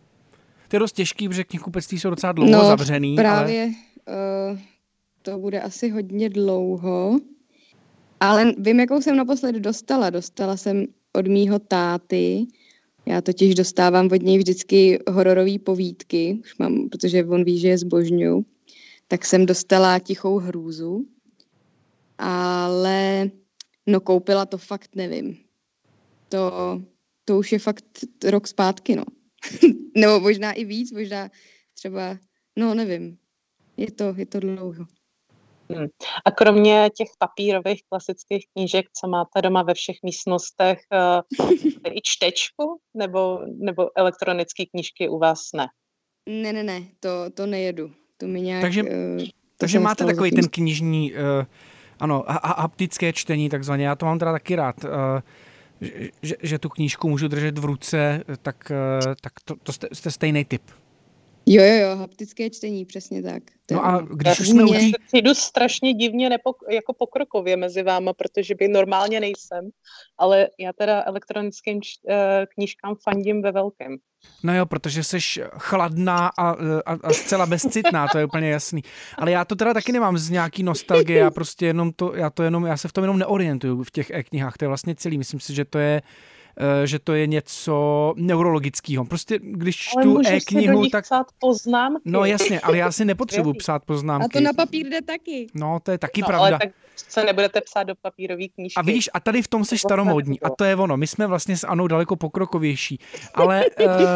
To 0.69 0.77
je 0.77 0.81
dost 0.81 0.93
těžký, 0.93 1.29
protože 1.29 1.45
knihkupectví 1.45 1.99
jsou 1.99 2.11
docela 2.11 2.33
dlouho 2.33 2.53
no, 2.53 2.65
zavřený. 2.65 3.17
právě 3.17 3.73
ale... 4.07 4.53
uh, 4.53 4.59
to 5.23 5.39
bude 5.39 5.61
asi 5.61 5.89
hodně 5.89 6.29
dlouho, 6.31 7.21
ale 8.21 8.53
vím, 8.59 8.81
jakou 8.81 9.01
jsem 9.01 9.17
naposled 9.17 9.57
dostala. 9.57 10.11
Dostala 10.11 10.57
jsem 10.57 10.87
od 11.13 11.27
mýho 11.27 11.59
táty, 11.59 12.47
já 13.07 13.21
totiž 13.21 13.55
dostávám 13.55 14.09
od 14.13 14.23
něj 14.23 14.39
vždycky 14.39 14.99
hororové 15.11 15.59
povídky, 15.59 16.39
už 16.41 16.59
mám, 16.59 16.89
protože 16.89 17.25
on 17.25 17.45
ví, 17.45 17.59
že 17.59 17.69
je 17.69 17.79
zbožňu, 17.79 18.45
tak 19.09 19.27
jsem 19.27 19.47
dostala 19.47 19.99
Tichou 19.99 20.39
hrůzu 20.39 21.05
ale 22.19 23.31
no 23.87 24.01
koupila 24.01 24.47
to 24.47 24.59
fakt 24.59 24.97
nevím. 24.97 25.37
To, 26.29 26.53
to 27.25 27.39
už 27.39 27.53
je 27.53 27.59
fakt 27.59 27.85
rok 28.25 28.49
zpátky, 28.49 28.97
no. 28.97 29.05
Nebo 29.97 30.21
možná 30.21 30.53
i 30.53 30.65
víc, 30.65 30.93
možná 30.93 31.29
třeba, 31.75 32.19
no 32.59 32.75
nevím. 32.75 33.19
Je 33.77 33.93
to, 33.93 34.15
je 34.17 34.27
to 34.27 34.41
dlouho. 34.41 34.87
Hmm. 35.71 35.87
A 36.25 36.31
kromě 36.31 36.91
těch 36.97 37.09
papírových 37.19 37.83
klasických 37.89 38.45
knížek, 38.53 38.87
co 39.01 39.09
máte 39.09 39.43
doma 39.43 39.63
ve 39.63 39.75
všech 39.75 39.97
místnostech, 40.03 40.79
uh, 41.41 41.49
i 41.85 42.01
čtečku 42.03 42.81
nebo, 42.95 43.39
nebo 43.47 43.99
elektronické 43.99 44.67
knížky 44.67 45.09
u 45.09 45.19
vás 45.19 45.41
ne? 45.55 45.67
Ne, 46.29 46.53
ne, 46.53 46.63
ne, 46.63 46.83
to, 47.01 47.31
to 47.35 47.47
nejedu. 47.47 47.93
To 48.17 48.27
mi 48.27 48.41
nějak... 48.41 48.63
Takže, 48.63 48.83
uh, 48.83 48.89
takže 49.57 49.79
máte 49.79 50.05
takový 50.05 50.31
ten 50.31 50.49
knižní 50.49 51.13
uh, 51.13 51.19
ano, 52.01 52.31
a, 52.31 52.37
a 52.37 52.61
haptické 52.63 53.13
čtení 53.13 53.49
takzvaně. 53.49 53.87
Já 53.87 53.95
to 53.95 54.07
mám 54.07 54.19
teda 54.19 54.33
taky 54.33 54.57
rád. 54.57 54.85
Uh, 54.85 54.91
že, 56.23 56.35
že 56.43 56.59
tu 56.59 56.69
knížku 56.69 57.09
můžu 57.09 57.29
držet 57.29 57.59
v 57.59 57.65
ruce, 57.65 58.25
tak, 58.43 58.73
uh, 59.07 59.15
tak 59.21 59.33
to, 59.45 59.57
to 59.63 59.73
jste, 59.73 59.89
jste 59.93 60.11
stejný 60.11 60.45
typ. 60.45 60.63
Jo, 61.51 61.65
jo, 61.65 61.75
jo, 61.75 61.97
haptické 61.97 62.51
čtení, 62.51 62.85
přesně 62.85 63.23
tak. 63.23 63.43
To 63.67 63.75
no 63.75 63.87
a 63.87 64.01
když 64.01 64.41
už 64.41 64.49
jsme 64.49 64.65
u 64.65 64.73
tý... 64.73 64.93
Jdu 65.13 65.35
strašně 65.35 65.95
divně 65.95 66.29
nepok, 66.29 66.57
jako 66.71 66.93
pokrokově 66.93 67.57
mezi 67.57 67.83
váma, 67.83 68.13
protože 68.13 68.55
by 68.55 68.69
normálně 68.69 69.21
nejsem, 69.21 69.71
ale 70.19 70.49
já 70.59 70.73
teda 70.73 71.03
elektronickým 71.07 71.83
č, 71.83 71.91
eh, 72.09 72.47
knížkám 72.55 72.95
fandím 73.03 73.43
ve 73.43 73.53
velkém. 73.53 73.97
No 74.43 74.57
jo, 74.57 74.67
protože 74.67 75.05
jsi 75.05 75.19
chladná 75.59 76.31
a, 76.39 76.51
a, 76.87 76.99
a 77.03 77.13
zcela 77.13 77.47
bezcitná, 77.47 78.09
to 78.13 78.19
je 78.19 78.25
úplně 78.25 78.51
jasný. 78.51 78.83
Ale 79.19 79.31
já 79.31 79.45
to 79.45 79.57
teda 79.57 79.75
taky 79.75 79.93
nemám 79.93 80.19
z 80.19 80.31
nějaký 80.31 80.63
nostalgie, 80.63 81.19
já 81.19 81.31
prostě 81.31 81.67
jenom 81.67 81.93
to, 81.93 82.15
já 82.15 82.31
to 82.31 82.43
jenom, 82.43 82.67
já 82.67 82.77
se 82.77 82.89
v 82.89 82.93
tom 82.93 83.05
jenom 83.05 83.19
neorientuju 83.19 83.83
v 83.83 83.91
těch 83.91 84.11
e-knihách, 84.11 84.57
to 84.57 84.65
je 84.65 84.69
vlastně 84.69 84.95
celý. 84.95 85.19
Myslím 85.19 85.41
si, 85.41 85.55
že 85.55 85.65
to 85.65 85.79
je 85.79 86.03
Eh, 86.03 86.03
že 86.85 86.99
to 86.99 87.15
je 87.15 87.27
něco 87.27 88.15
neurologického. 88.17 89.05
Prostě 89.05 89.39
když 89.43 89.89
ale 89.97 90.05
tu 90.05 90.21
e-knihu, 90.27 90.89
tak... 90.89 91.05
psát 91.05 91.27
poznámky. 91.39 92.03
No 92.05 92.25
jasně, 92.25 92.61
ale 92.61 92.79
já 92.79 92.93
si 92.93 93.05
nepotřebuji 93.05 93.53
psát 93.53 93.85
poznámky. 93.85 94.25
A 94.25 94.29
to 94.33 94.41
na 94.41 94.53
papír 94.53 94.89
jde 94.89 95.03
taky. 95.03 95.47
No, 95.55 95.79
to 95.83 95.91
je 95.91 95.99
taky 95.99 96.21
no, 96.21 96.27
pravda. 96.27 96.47
Ale 96.47 96.59
tak 96.59 96.71
se 97.09 97.25
nebudete 97.25 97.61
psát 97.61 97.83
do 97.83 97.95
papírové 97.95 98.49
knížky. 98.55 98.77
A 98.77 98.83
vidíš, 98.83 99.11
a 99.15 99.21
tady 99.21 99.43
v 99.43 99.49
tom 99.49 99.65
jsi 99.65 99.79
staromódní. 99.79 100.41
A 100.41 100.51
to 100.51 100.65
je 100.65 100.77
ono. 100.77 100.97
My 100.97 101.07
jsme 101.07 101.27
vlastně 101.27 101.57
s 101.57 101.67
Anou 101.67 101.87
daleko 101.87 102.17
pokrokovější. 102.17 102.99
Ale 103.35 103.65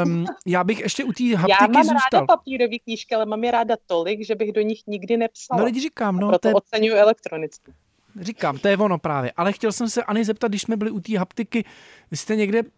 um, 0.05 0.26
já 0.46 0.64
bych 0.64 0.81
ještě 0.81 1.05
u 1.05 1.12
té 1.12 1.37
haptiky 1.37 1.57
Já 1.61 1.66
mám 1.66 1.85
zůstal. 1.85 2.20
ráda 2.20 2.26
papírové 2.26 2.78
knížky, 2.78 3.14
ale 3.14 3.26
mám 3.26 3.44
je 3.44 3.50
ráda 3.50 3.74
tolik, 3.87 4.26
že 4.26 4.35
bych 4.35 4.52
do 4.52 4.61
nich 4.61 4.81
nikdy 4.87 5.16
nepsala. 5.16 5.59
No 5.59 5.64
lidi 5.64 5.81
říkám, 5.81 6.16
no. 6.16 6.26
A 6.26 6.31
proto 6.31 6.48
je... 6.48 6.55
oceňuji 6.55 6.94
elektronicky. 6.98 7.72
Říkám, 8.20 8.59
to 8.59 8.68
je 8.68 8.77
ono 8.77 8.98
právě. 8.98 9.33
Ale 9.37 9.53
chtěl 9.53 9.72
jsem 9.72 9.88
se 9.88 10.05
Ani 10.05 10.25
zeptat, 10.25 10.48
když 10.48 10.62
jsme 10.62 10.77
byli 10.77 10.90
u 10.90 11.01
té 11.01 11.18
haptiky, 11.18 11.64
vy 12.11 12.16
jste 12.16 12.37
někde 12.37 12.62
uh, 12.62 12.68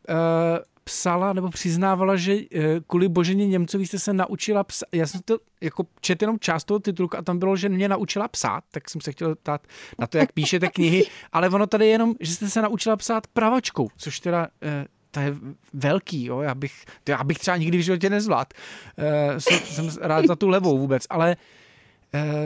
psala 0.84 1.32
nebo 1.32 1.50
přiznávala, 1.50 2.16
že 2.16 2.34
uh, 2.34 2.40
kvůli 2.86 3.08
Boženě 3.08 3.46
Němcovi 3.46 3.86
jste 3.86 3.98
se 3.98 4.12
naučila 4.12 4.64
psát. 4.64 4.88
Já 4.92 5.06
jsem 5.06 5.20
to 5.24 5.38
jako 5.60 5.86
čet 6.00 6.22
jenom 6.22 6.38
část 6.38 6.64
toho 6.64 6.80
titulku 6.80 7.16
a 7.16 7.22
tam 7.22 7.38
bylo, 7.38 7.56
že 7.56 7.68
mě 7.68 7.88
naučila 7.88 8.28
psát, 8.28 8.64
tak 8.70 8.90
jsem 8.90 9.00
se 9.00 9.12
chtěl 9.12 9.34
ptát 9.34 9.66
na 9.98 10.06
to, 10.06 10.18
jak 10.18 10.32
píšete 10.32 10.68
knihy, 10.68 11.04
ale 11.32 11.48
ono 11.48 11.66
tady 11.66 11.86
je 11.86 11.90
jenom, 11.90 12.14
že 12.20 12.34
jste 12.34 12.50
se 12.50 12.62
naučila 12.62 12.96
psát 12.96 13.26
pravačkou, 13.26 13.88
což 13.96 14.20
teda 14.20 14.48
uh, 14.62 14.70
to 15.10 15.20
je 15.20 15.34
velký, 15.72 16.24
jo? 16.24 16.40
Já, 16.40 16.54
bych, 16.54 16.84
to 17.04 17.12
já 17.12 17.24
bych 17.24 17.38
třeba 17.38 17.56
nikdy 17.56 17.78
v 17.78 17.80
životě 17.80 18.10
nezvlád. 18.10 18.54
Uh, 18.98 19.38
jsem, 19.38 19.58
jsem 19.58 19.88
rád 20.00 20.26
za 20.26 20.36
tu 20.36 20.48
levou 20.48 20.78
vůbec, 20.78 21.06
ale 21.10 21.36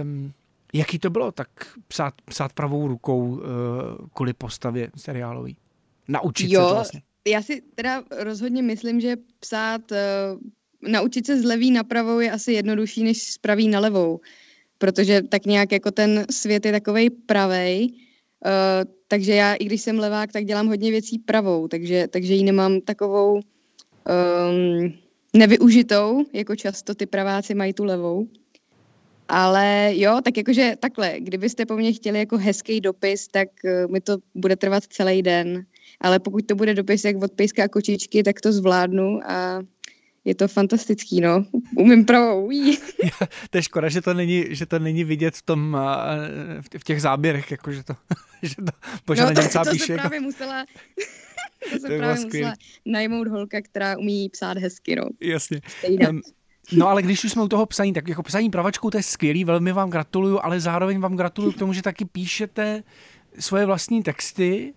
um, 0.03 0.33
Jaký 0.75 0.99
to 0.99 1.11
bylo 1.11 1.33
tak 1.33 1.49
psát, 1.89 2.15
psát 2.25 2.53
pravou 2.53 2.89
rukou 2.89 3.29
uh, 3.29 3.41
kvůli 4.15 4.33
postavě 4.33 4.91
seriálový? 4.97 5.57
Naučit 6.09 6.51
jo, 6.51 6.61
se 6.61 6.69
to 6.69 6.75
vlastně. 6.75 7.03
já 7.29 7.43
si 7.43 7.63
teda 7.75 8.03
rozhodně 8.19 8.63
myslím, 8.63 9.01
že 9.01 9.17
psát, 9.41 9.81
uh, 9.91 10.91
naučit 10.91 11.27
se 11.27 11.41
z 11.41 11.45
levý 11.45 11.71
na 11.71 11.85
pravou 11.85 12.21
je 12.21 12.33
asi 12.33 12.53
jednodušší, 12.53 13.05
než 13.05 13.23
z 13.23 13.39
pravý 13.39 13.69
na 13.69 13.81
levou. 13.81 14.21
Protože 14.79 15.23
tak 15.23 15.47
nějak 15.47 15.73
jako 15.73 15.91
ten 15.91 16.27
svět 16.31 16.67
je 16.67 16.73
takovej 16.73 17.11
pravej, 17.11 17.89
uh, 17.91 18.91
takže 19.09 19.35
já, 19.35 19.55
i 19.55 19.65
když 19.65 19.81
jsem 19.81 19.99
levák, 19.99 20.33
tak 20.33 20.45
dělám 20.45 20.67
hodně 20.67 20.91
věcí 20.91 21.19
pravou, 21.19 21.69
takže, 21.69 22.09
takže 22.09 22.35
ji 22.35 22.45
nemám 22.45 22.81
takovou 22.81 23.35
um, 23.35 24.93
nevyužitou, 25.37 26.25
jako 26.33 26.57
často 26.57 26.95
ty 26.95 27.07
praváci 27.07 27.55
mají 27.55 27.73
tu 27.73 27.85
levou. 27.85 28.29
Ale 29.29 29.93
jo, 29.95 30.21
tak 30.25 30.37
jakože 30.37 30.73
takhle, 30.81 31.21
kdybyste 31.21 31.67
po 31.67 31.77
mně 31.77 31.93
chtěli 31.93 32.19
jako 32.19 32.39
hezký 32.39 32.81
dopis, 32.81 33.29
tak 33.29 33.49
uh, 33.65 33.93
mi 33.93 34.01
to 34.01 34.17
bude 34.35 34.57
trvat 34.57 34.85
celý 34.85 35.23
den. 35.23 35.65
Ale 36.01 36.19
pokud 36.19 36.47
to 36.47 36.55
bude 36.55 36.75
dopis 36.75 37.05
jak 37.05 37.17
od 37.23 37.33
pejska 37.33 37.65
a 37.65 37.69
kočičky, 37.69 38.23
tak 38.23 38.41
to 38.41 38.53
zvládnu 38.53 39.21
a 39.31 39.61
je 40.25 40.35
to 40.35 40.49
fantastický, 40.49 41.21
no. 41.21 41.45
Umím 41.77 42.05
pravou. 42.05 42.51
to 43.51 43.59
je 43.59 43.63
škoda, 43.63 43.89
že 43.89 44.03
to 44.03 44.15
není, 44.15 44.45
že 44.49 44.67
to 44.67 44.79
není 44.79 45.05
vidět 45.05 45.37
v 45.37 45.43
tom, 45.43 45.79
v 46.79 46.85
těch 46.85 47.03
záběrech, 47.03 47.51
jako 47.51 47.73
že 47.73 47.83
to, 47.83 47.95
že 48.43 48.55
to 48.55 48.73
Božena 49.07 49.31
no, 49.31 49.43
to, 49.43 49.65
to 49.65 49.71
píše. 49.71 49.93
Jako... 49.93 50.01
právě 50.01 50.21
musela, 50.21 50.67
to 51.73 51.79
se 51.79 51.89
to 51.89 51.99
právě 51.99 52.25
musela 52.25 52.55
najmout 52.87 53.29
holka, 53.29 53.61
která 53.61 53.99
umí 53.99 54.29
psát 54.29 54.59
hezky, 54.59 54.97
no. 54.97 55.05
Jasně. 55.21 55.61
Um, 56.09 56.21
No 56.73 56.89
ale 56.89 57.03
když 57.03 57.25
už 57.25 57.33
jsme 57.33 57.43
u 57.43 57.49
toho 57.49 57.67
psaní, 57.67 57.93
tak 57.93 58.09
jako 58.09 58.23
psaní 58.23 58.51
pravačkou 58.51 58.91
to 58.91 58.97
je 58.97 59.03
skvělý, 59.03 59.45
velmi 59.45 59.73
vám 59.73 59.91
gratuluju, 59.91 60.41
ale 60.43 60.61
zároveň 60.61 61.01
vám 61.01 61.17
gratuluju 61.17 61.53
k 61.53 61.59
tomu, 61.59 61.73
že 61.73 61.83
taky 61.83 62.05
píšete 62.05 62.83
svoje 63.39 63.67
vlastní 63.67 64.03
texty, 64.03 64.75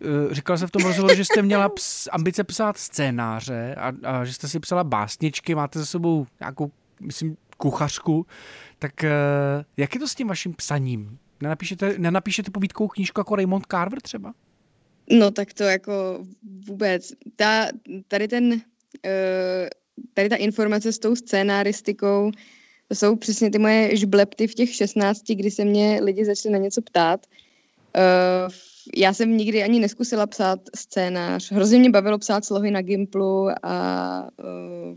Eh, 0.00 0.34
říkal 0.34 0.58
jsem 0.58 0.68
v 0.68 0.70
tom 0.70 0.82
rozhovoru, 0.82 1.14
že 1.14 1.24
jste 1.24 1.42
měla 1.42 1.68
ps, 1.68 2.08
ambice 2.12 2.44
psát 2.44 2.78
scénáře 2.78 3.74
a, 3.74 3.92
a 4.04 4.24
že 4.24 4.32
jste 4.32 4.48
si 4.48 4.60
psala 4.60 4.84
básničky, 4.84 5.54
máte 5.54 5.78
za 5.78 5.86
sebou 5.86 6.26
nějakou, 6.40 6.70
myslím, 7.00 7.36
kuchařku. 7.56 8.26
Tak 8.78 8.92
uh, 9.02 9.08
jak 9.76 9.94
je 9.94 10.00
to 10.00 10.08
s 10.08 10.14
tím 10.14 10.28
vaším 10.28 10.54
psaním? 10.54 11.18
Nenapíšete, 11.40 11.98
nenapíšete 11.98 12.50
povídkou 12.50 12.88
knížku 12.88 13.20
jako 13.20 13.36
Raymond 13.36 13.66
Carver 13.66 14.00
třeba? 14.00 14.34
No 15.10 15.30
tak 15.30 15.52
to 15.52 15.62
jako 15.62 16.24
vůbec. 16.66 17.12
Ta, 17.36 17.66
tady 18.08 18.28
ten, 18.28 18.52
uh, 18.52 18.60
tady 20.14 20.28
ta 20.28 20.36
informace 20.36 20.92
s 20.92 20.98
tou 20.98 21.16
scénáristikou, 21.16 22.30
to 22.88 22.94
jsou 22.94 23.16
přesně 23.16 23.50
ty 23.50 23.58
moje 23.58 23.96
žblepty 23.96 24.46
v 24.46 24.54
těch 24.54 24.74
16, 24.74 25.22
kdy 25.28 25.50
se 25.50 25.64
mě 25.64 26.00
lidi 26.02 26.24
začali 26.24 26.52
na 26.52 26.58
něco 26.58 26.82
ptát. 26.82 27.26
Uh, 27.96 28.52
já 28.96 29.14
jsem 29.14 29.36
nikdy 29.36 29.62
ani 29.62 29.80
neskusila 29.80 30.26
psát 30.26 30.60
scénář. 30.76 31.52
Hrozně 31.52 31.78
mě 31.78 31.90
bavilo 31.90 32.18
psát 32.18 32.44
slohy 32.44 32.70
na 32.70 32.82
Gimplu 32.82 33.48
a 33.62 34.28
uh, 34.38 34.96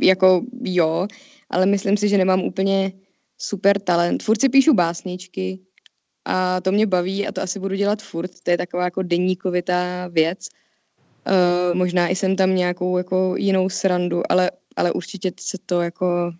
jako 0.00 0.44
jo, 0.62 1.06
ale 1.50 1.66
myslím 1.66 1.96
si, 1.96 2.08
že 2.08 2.18
nemám 2.18 2.42
úplně 2.42 2.92
super 3.38 3.80
talent. 3.80 4.22
Furt 4.22 4.40
si 4.40 4.48
píšu 4.48 4.74
básničky 4.74 5.58
a 6.24 6.60
to 6.60 6.72
mě 6.72 6.86
baví 6.86 7.26
a 7.26 7.32
to 7.32 7.42
asi 7.42 7.60
budu 7.60 7.74
dělat 7.74 8.02
furt. 8.02 8.30
To 8.42 8.50
je 8.50 8.58
taková 8.58 8.84
jako 8.84 9.02
deníkovitá 9.02 10.08
věc. 10.08 10.38
Uh, 11.26 11.76
možná 11.76 12.08
i 12.08 12.16
jsem 12.16 12.36
tam 12.36 12.54
nějakou 12.54 12.98
jako 12.98 13.34
jinou 13.36 13.68
srandu, 13.68 14.22
ale, 14.28 14.50
ale 14.76 14.92
určitě 14.92 15.32
se 15.40 15.58
to 15.66 15.80
jako 15.80 16.32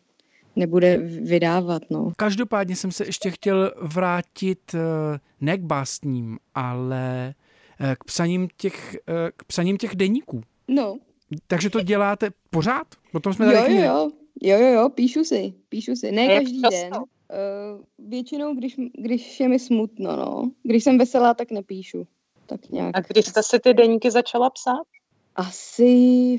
nebude 0.56 0.96
vydávat. 0.96 1.82
No. 1.90 2.12
Každopádně 2.16 2.76
jsem 2.76 2.92
se 2.92 3.06
ještě 3.06 3.30
chtěl 3.30 3.72
vrátit 3.82 4.74
eh, 4.74 5.18
ne 5.40 5.58
k 5.58 5.60
básním, 5.60 6.38
ale 6.54 7.34
eh, 7.80 7.96
k 7.98 8.04
psaním 8.04 8.48
těch, 8.56 8.96
eh, 9.08 9.30
k 9.36 9.44
psaním 9.44 9.76
těch 9.76 9.96
deníků. 9.96 10.40
No. 10.68 10.98
Takže 11.46 11.70
to 11.70 11.80
děláte 11.80 12.30
pořád? 12.50 12.86
O 13.12 13.20
tom 13.20 13.32
jsme 13.32 13.46
jo, 13.46 13.52
tady 13.52 13.74
jo, 13.74 13.82
jo, 13.82 14.10
jo, 14.42 14.58
jo, 14.58 14.72
jo, 14.72 14.88
píšu 14.88 15.24
si, 15.24 15.52
píšu 15.68 15.96
si. 15.96 16.12
Ne 16.12 16.28
každý 16.28 16.62
den. 16.62 16.92
Uh, 16.94 18.08
většinou, 18.08 18.54
když, 18.54 18.76
když 18.98 19.40
je 19.40 19.48
mi 19.48 19.58
smutno, 19.58 20.16
no. 20.16 20.50
Když 20.62 20.84
jsem 20.84 20.98
veselá, 20.98 21.34
tak 21.34 21.50
nepíšu. 21.50 22.06
Tak 22.54 22.70
nějak. 22.70 22.96
A 22.96 23.00
když 23.00 23.26
jste 23.26 23.42
si 23.42 23.60
ty 23.60 23.74
deníky 23.74 24.10
začala 24.10 24.50
psát? 24.50 24.82
Asi 25.36 26.38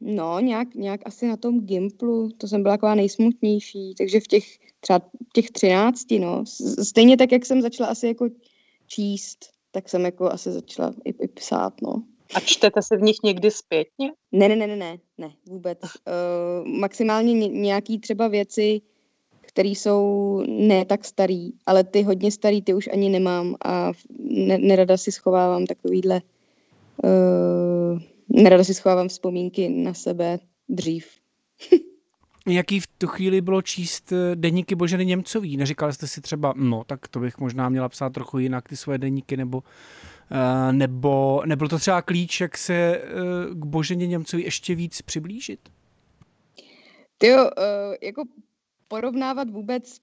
No, 0.00 0.40
nějak, 0.40 0.74
nějak 0.74 1.00
asi 1.04 1.28
na 1.28 1.36
tom 1.36 1.60
Gimplu, 1.60 2.28
to 2.38 2.48
jsem 2.48 2.62
byla 2.62 2.74
taková 2.74 2.94
nejsmutnější, 2.94 3.94
takže 3.98 4.20
v 4.20 4.26
těch 4.26 4.44
třeba 4.80 5.00
těch 5.34 5.50
třinácti, 5.50 6.18
no. 6.18 6.44
Stejně 6.82 7.16
tak, 7.16 7.32
jak 7.32 7.46
jsem 7.46 7.62
začala 7.62 7.90
asi 7.90 8.06
jako 8.06 8.28
číst, 8.86 9.38
tak 9.70 9.88
jsem 9.88 10.04
jako 10.04 10.32
asi 10.32 10.52
začala 10.52 10.94
i, 11.04 11.10
i 11.10 11.28
psát, 11.28 11.74
no. 11.82 12.02
A 12.34 12.40
čtete 12.40 12.82
se 12.82 12.96
v 12.96 13.02
nich 13.02 13.16
někdy 13.24 13.50
zpětně? 13.50 14.12
Ne, 14.32 14.48
ne, 14.48 14.56
ne, 14.56 14.66
ne, 14.66 14.76
ne, 14.76 14.98
ne 15.18 15.32
vůbec. 15.48 15.78
Uh, 15.82 16.68
maximálně 16.80 17.48
nějaký 17.48 17.98
třeba 17.98 18.28
věci, 18.28 18.80
které 19.60 19.68
jsou 19.68 20.42
ne 20.48 20.84
tak 20.84 21.04
starý, 21.04 21.52
ale 21.66 21.84
ty 21.84 22.02
hodně 22.02 22.30
starý, 22.30 22.62
ty 22.62 22.74
už 22.74 22.88
ani 22.92 23.08
nemám 23.08 23.56
a 23.64 23.92
ne, 24.18 24.58
nerada 24.58 24.96
si 24.96 25.12
schovávám 25.12 25.66
takovýhle 25.66 26.20
uh, 27.04 28.00
nerada 28.28 28.64
si 28.64 28.74
schovávám 28.74 29.08
vzpomínky 29.08 29.68
na 29.68 29.94
sebe 29.94 30.38
dřív. 30.68 31.06
Jaký 32.48 32.80
v 32.80 32.86
tu 32.86 33.06
chvíli 33.06 33.40
bylo 33.40 33.62
číst 33.62 34.12
eh, 34.12 34.36
deníky 34.36 34.74
Boženy 34.74 35.06
Němcový? 35.06 35.56
Neříkali 35.56 35.92
jste 35.92 36.06
si 36.06 36.20
třeba, 36.20 36.54
no, 36.56 36.84
tak 36.84 37.08
to 37.08 37.20
bych 37.20 37.38
možná 37.38 37.68
měla 37.68 37.88
psát 37.88 38.12
trochu 38.12 38.38
jinak 38.38 38.68
ty 38.68 38.76
svoje 38.76 38.98
deníky, 38.98 39.36
nebo, 39.36 39.58
uh, 39.58 40.72
nebo 40.72 41.42
nebyl 41.46 41.68
to 41.68 41.78
třeba 41.78 42.02
klíč, 42.02 42.40
jak 42.40 42.58
se 42.58 43.02
uh, 43.02 43.60
k 43.60 43.64
Boženě 43.64 44.06
Němcový 44.06 44.44
ještě 44.44 44.74
víc 44.74 45.02
přiblížit? 45.02 45.60
Ty 47.18 47.26
jo, 47.26 47.42
uh, 47.42 47.94
jako 48.02 48.24
porovnávat 48.90 49.50
vůbec 49.50 49.96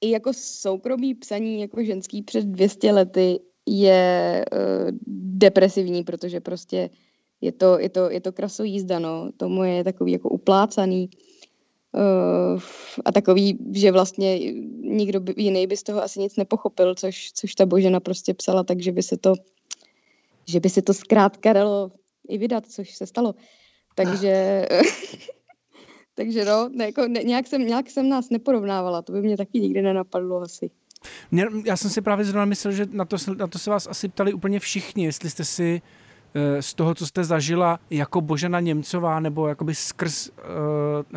i 0.00 0.10
jako 0.10 0.32
soukromý 0.32 1.14
psaní 1.14 1.60
jako 1.60 1.84
ženský 1.84 2.22
před 2.22 2.44
200 2.44 2.92
lety 2.92 3.40
je 3.66 4.44
uh, 4.52 4.90
depresivní, 5.36 6.04
protože 6.04 6.40
prostě 6.40 6.90
je 7.40 7.52
to, 7.52 7.78
je 7.78 7.88
to, 7.88 8.10
je 8.10 8.20
to 8.20 8.32
krasojízda, 8.32 8.98
no. 8.98 9.30
Tomu 9.36 9.64
je 9.64 9.84
takový 9.84 10.12
jako 10.12 10.28
uplácaný 10.28 11.10
uh, 11.92 12.60
a 13.04 13.12
takový, 13.12 13.58
že 13.72 13.92
vlastně 13.92 14.52
nikdo 14.80 15.20
by, 15.20 15.34
jiný 15.36 15.66
by 15.66 15.76
z 15.76 15.82
toho 15.82 16.02
asi 16.02 16.20
nic 16.20 16.36
nepochopil, 16.36 16.94
což, 16.94 17.32
což 17.32 17.54
ta 17.54 17.66
Božena 17.66 18.00
prostě 18.00 18.34
psala, 18.34 18.64
takže 18.64 18.92
by 18.92 19.02
se 19.02 19.16
to, 19.16 19.34
že 20.48 20.60
by 20.60 20.70
se 20.70 20.82
to 20.82 20.94
zkrátka 20.94 21.52
dalo 21.52 21.92
i 22.28 22.38
vydat, 22.38 22.66
což 22.66 22.94
se 22.94 23.06
stalo. 23.06 23.34
Takže, 23.94 24.66
takže 26.16 26.44
no, 26.44 26.68
ne, 26.72 26.84
jako, 26.84 27.08
ne, 27.08 27.22
nějak, 27.22 27.46
jsem, 27.46 27.66
nějak 27.66 27.90
jsem 27.90 28.08
nás 28.08 28.30
neporovnávala, 28.30 29.02
to 29.02 29.12
by 29.12 29.22
mě 29.22 29.36
taky 29.36 29.60
nikdy 29.60 29.82
nenapadlo 29.82 30.40
asi. 30.40 30.70
Mě, 31.30 31.46
já 31.64 31.76
jsem 31.76 31.90
si 31.90 32.00
právě 32.00 32.24
zrovna 32.24 32.44
myslel, 32.44 32.72
že 32.72 32.86
na 32.90 33.04
to, 33.04 33.16
na 33.38 33.46
to 33.46 33.58
se 33.58 33.70
vás 33.70 33.86
asi 33.86 34.08
ptali 34.08 34.32
úplně 34.32 34.60
všichni, 34.60 35.04
jestli 35.04 35.30
jste 35.30 35.44
si 35.44 35.82
Eh, 36.36 36.62
z 36.62 36.74
toho, 36.74 36.94
co 36.94 37.06
jste 37.06 37.24
zažila 37.24 37.78
jako 37.90 38.20
Božena 38.20 38.60
Němcová, 38.60 39.20
nebo 39.20 39.48
jakoby 39.48 39.74
skrz 39.74 40.28
uh, 40.28 40.34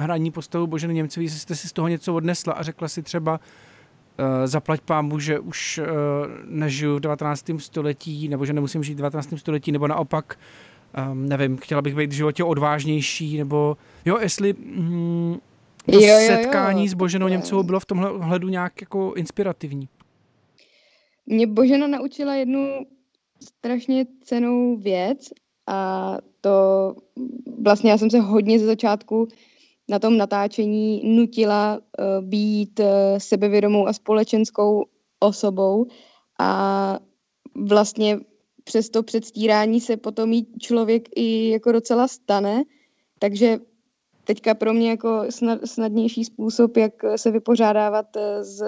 hraní 0.03 0.31
postavu 0.31 0.67
Boženy 0.67 0.93
Němcový, 0.93 1.25
jestli 1.25 1.39
jste 1.39 1.55
si 1.55 1.67
z 1.67 1.73
toho 1.73 1.88
něco 1.88 2.15
odnesla 2.15 2.53
a 2.53 2.63
řekla 2.63 2.88
si 2.88 3.03
třeba, 3.03 3.39
uh, 3.39 4.25
zaplať 4.45 4.81
pámu, 4.81 5.19
že 5.19 5.39
už 5.39 5.79
uh, 5.83 5.88
nežiju 6.45 6.95
v 6.95 6.99
19. 6.99 7.45
století, 7.57 8.27
nebo 8.27 8.45
že 8.45 8.53
nemusím 8.53 8.83
žít 8.83 8.93
v 8.93 8.97
19. 8.97 9.33
století, 9.38 9.71
nebo 9.71 9.88
naopak, 9.88 10.39
um, 11.12 11.30
nevím, 11.30 11.58
chtěla 11.58 11.82
bych 11.82 11.95
být 11.95 12.10
v 12.10 12.15
životě 12.15 12.43
odvážnější, 12.43 13.38
nebo 13.38 13.78
jo, 14.06 14.17
jestli 14.17 14.54
mm, 14.54 15.38
to 15.91 15.99
jo, 15.99 16.08
jo, 16.08 16.28
setkání 16.28 16.86
jo. 16.86 16.89
s 16.89 16.93
Boženou 16.93 17.28
Němcovou 17.28 17.63
bylo 17.63 17.80
v 17.80 17.86
tomhle 17.86 18.12
ohledu 18.12 18.49
nějak 18.49 18.82
jako 18.82 19.13
inspirativní. 19.15 19.88
Mě 21.25 21.47
Božena 21.47 21.88
naučila 21.88 22.36
jednu 22.36 22.86
strašně 23.43 24.06
cenou 24.23 24.78
věc 24.78 25.30
a 25.67 26.17
to 26.41 26.95
vlastně 27.62 27.91
já 27.91 27.97
jsem 27.97 28.10
se 28.10 28.19
hodně 28.19 28.60
ze 28.60 28.65
začátku 28.65 29.28
na 29.89 29.99
tom 29.99 30.17
natáčení 30.17 31.02
nutila 31.15 31.78
uh, 31.80 32.25
být 32.25 32.80
uh, 32.80 32.86
sebevědomou 33.17 33.88
a 33.88 33.93
společenskou 33.93 34.86
osobou 35.19 35.86
a 36.39 36.99
vlastně 37.56 38.19
přes 38.69 38.89
to 38.89 39.04
předstírání 39.04 39.81
se 39.81 39.98
potom 39.98 40.29
mít 40.29 40.48
člověk 40.62 41.10
i 41.15 41.50
jako 41.50 41.71
docela 41.71 42.08
stane, 42.08 42.63
takže 43.19 43.60
teďka 44.23 44.54
pro 44.54 44.73
mě 44.73 44.89
jako 44.89 45.25
snad, 45.29 45.60
snadnější 45.65 46.25
způsob, 46.25 46.77
jak 46.77 46.93
se 47.15 47.31
vypořádávat 47.31 48.06
eh, 48.17 48.43
s 48.43 48.63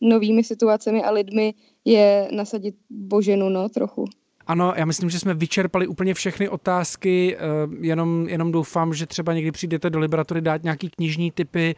novými 0.00 0.44
situacemi 0.44 1.04
a 1.04 1.10
lidmi, 1.10 1.54
je 1.84 2.28
nasadit 2.32 2.74
boženu, 2.90 3.48
no, 3.48 3.68
trochu. 3.68 4.04
Ano, 4.46 4.72
já 4.76 4.84
myslím, 4.84 5.10
že 5.10 5.18
jsme 5.18 5.34
vyčerpali 5.34 5.86
úplně 5.86 6.14
všechny 6.14 6.48
otázky, 6.48 7.36
eh, 7.36 7.40
jenom, 7.80 8.28
jenom 8.28 8.52
doufám, 8.52 8.94
že 8.94 9.06
třeba 9.06 9.34
někdy 9.34 9.52
přijdete 9.52 9.90
do 9.90 9.98
Liberatory 9.98 10.40
dát 10.40 10.62
nějaký 10.62 10.90
knižní 10.90 11.30
typy. 11.30 11.76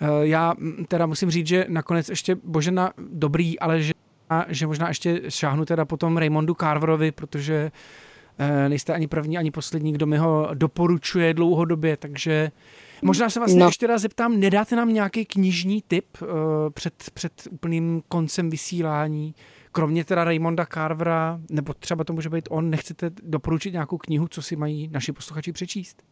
Eh, 0.00 0.06
já 0.20 0.54
teda 0.88 1.06
musím 1.06 1.30
říct, 1.30 1.46
že 1.46 1.66
nakonec 1.68 2.08
ještě 2.08 2.34
Božena 2.34 2.92
dobrý, 2.98 3.58
ale 3.58 3.82
že, 3.82 3.92
že 4.48 4.66
možná 4.66 4.88
ještě 4.88 5.22
šáhnu 5.28 5.64
teda 5.64 5.84
potom 5.84 6.16
Raymondu 6.16 6.54
Carverovi, 6.54 7.12
protože 7.12 7.70
Eh, 8.40 8.68
nejste 8.68 8.92
ani 8.92 9.06
první, 9.06 9.38
ani 9.38 9.50
poslední, 9.50 9.92
kdo 9.92 10.06
mi 10.06 10.18
ho 10.18 10.48
doporučuje 10.54 11.34
dlouhodobě, 11.34 11.96
takže 11.96 12.50
možná 13.02 13.30
se 13.30 13.40
vás 13.40 13.54
No. 13.54 13.66
ještě 13.66 13.86
raz 13.86 14.02
zeptám, 14.02 14.40
nedáte 14.40 14.76
nám 14.76 14.92
nějaký 14.92 15.24
knižní 15.24 15.82
tip 15.88 16.06
uh, 16.22 16.28
před, 16.70 16.94
před 17.14 17.32
úplným 17.50 18.02
koncem 18.08 18.50
vysílání? 18.50 19.34
Kromě 19.72 20.04
teda 20.04 20.24
Raymonda 20.24 20.66
Carvera, 20.66 21.40
nebo 21.50 21.74
třeba 21.74 22.04
to 22.04 22.12
může 22.12 22.28
být 22.28 22.48
on, 22.50 22.70
nechcete 22.70 23.10
doporučit 23.22 23.72
nějakou 23.72 23.98
knihu, 23.98 24.28
co 24.28 24.42
si 24.42 24.56
mají 24.56 24.88
naši 24.92 25.12
posluchači 25.12 25.52
přečíst? 25.52 26.02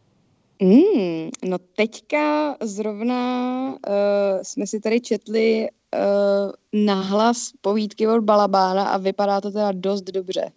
Mm, 0.62 1.30
no 1.44 1.58
teďka 1.58 2.56
zrovna 2.62 3.68
uh, 3.68 3.94
jsme 4.42 4.66
si 4.66 4.80
tady 4.80 5.00
četli 5.00 5.68
uh, 5.96 6.82
nahlas 6.84 7.50
povídky 7.60 8.08
od 8.08 8.20
Balabána 8.20 8.88
a 8.88 8.96
vypadá 8.96 9.40
to 9.40 9.50
teda 9.50 9.72
dost 9.72 10.02
dobře. 10.02 10.52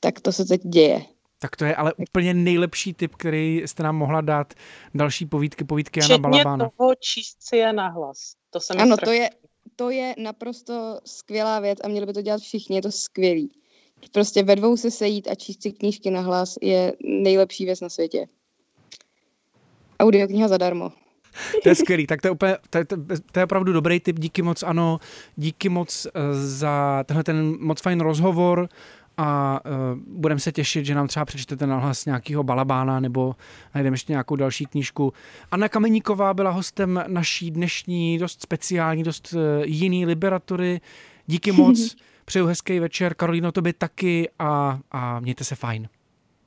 Tak 0.00 0.20
to 0.20 0.32
se 0.32 0.44
teď 0.44 0.60
děje. 0.64 1.02
Tak 1.38 1.56
to 1.56 1.64
je 1.64 1.76
ale 1.76 1.94
úplně 1.94 2.34
nejlepší 2.34 2.94
tip, 2.94 3.14
který 3.14 3.62
jste 3.66 3.82
nám 3.82 3.96
mohla 3.96 4.20
dát. 4.20 4.54
Další 4.94 5.26
povídky, 5.26 5.64
povídky 5.64 6.00
Jana 6.00 6.06
Včetně 6.06 6.22
Balabána. 6.22 6.70
toho 6.78 6.94
číst 6.94 7.36
si 7.40 7.56
je 7.56 7.72
nahlas. 7.72 8.34
To 8.50 8.60
se 8.60 8.74
mi 8.74 8.80
Ano, 8.80 8.96
to 8.96 9.10
je, 9.10 9.30
to 9.76 9.90
je 9.90 10.14
naprosto 10.18 11.00
skvělá 11.04 11.60
věc 11.60 11.78
a 11.84 11.88
měli 11.88 12.06
by 12.06 12.12
to 12.12 12.22
dělat 12.22 12.40
všichni, 12.40 12.76
je 12.76 12.82
to 12.82 12.92
skvělý. 12.92 13.50
Prostě 14.12 14.42
ve 14.42 14.56
dvou 14.56 14.76
se 14.76 14.90
sejít 14.90 15.28
a 15.28 15.34
číst 15.34 15.62
si 15.62 15.72
knížky 15.72 16.10
nahlas 16.10 16.58
je 16.62 16.92
nejlepší 17.04 17.64
věc 17.64 17.80
na 17.80 17.88
světě. 17.88 18.26
Audiokniha 20.00 20.48
zadarmo. 20.48 20.92
To 21.62 21.68
je 21.68 21.74
skvělý, 21.74 22.06
tak 22.06 22.22
to 22.22 22.28
je, 22.28 22.30
úplně, 22.30 22.56
to, 22.70 22.78
je, 22.78 22.84
to 23.32 23.40
je 23.40 23.44
opravdu 23.44 23.72
dobrý 23.72 24.00
tip, 24.00 24.18
díky 24.18 24.42
moc, 24.42 24.62
ano, 24.62 24.98
díky 25.36 25.68
moc 25.68 26.06
eh, 26.06 26.20
za 26.34 27.04
tenhle 27.06 27.24
ten 27.24 27.56
moc 27.60 27.80
fajn 27.80 28.00
rozhovor 28.00 28.68
a 29.16 29.60
uh, 29.64 29.98
budeme 30.06 30.40
se 30.40 30.52
těšit, 30.52 30.86
že 30.86 30.94
nám 30.94 31.08
třeba 31.08 31.24
přečtete 31.24 31.66
nahlas 31.66 32.06
nějakého 32.06 32.42
balabána 32.42 33.00
nebo 33.00 33.34
najdeme 33.74 33.94
ještě 33.94 34.12
nějakou 34.12 34.36
další 34.36 34.66
knížku. 34.66 35.12
Anna 35.50 35.68
Kameníková 35.68 36.34
byla 36.34 36.50
hostem 36.50 37.04
naší 37.06 37.50
dnešní 37.50 38.18
dost 38.18 38.42
speciální, 38.42 39.02
dost 39.02 39.32
uh, 39.32 39.40
jiný 39.64 40.06
liberatury. 40.06 40.80
Díky 41.26 41.52
moc, 41.52 41.96
přeju 42.24 42.46
hezký 42.46 42.78
večer, 42.78 43.14
Karolíno, 43.14 43.52
tobě 43.52 43.72
taky 43.72 44.30
a, 44.38 44.80
a 44.90 45.20
mějte 45.20 45.44
se 45.44 45.54
fajn. 45.54 45.88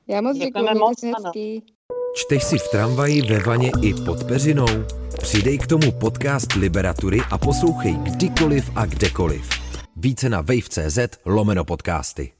Já 0.08 0.20
moc 0.20 0.38
děkuji, 0.38 0.62
mějte 0.62 0.78
moc. 0.78 1.75
Čteš 2.16 2.44
si 2.44 2.58
v 2.58 2.68
tramvaji, 2.68 3.22
ve 3.22 3.38
vaně 3.38 3.70
i 3.82 3.94
pod 3.94 4.24
peřinou? 4.24 4.84
Přidej 5.20 5.58
k 5.58 5.66
tomu 5.66 5.92
podcast 5.92 6.52
Liberatury 6.52 7.20
a 7.30 7.38
poslouchej 7.38 7.94
kdykoliv 7.94 8.70
a 8.74 8.86
kdekoliv. 8.86 9.48
Více 9.96 10.28
na 10.28 10.40
wave.cz 10.40 10.98
lomeno 11.24 11.64
podcasty. 11.64 12.35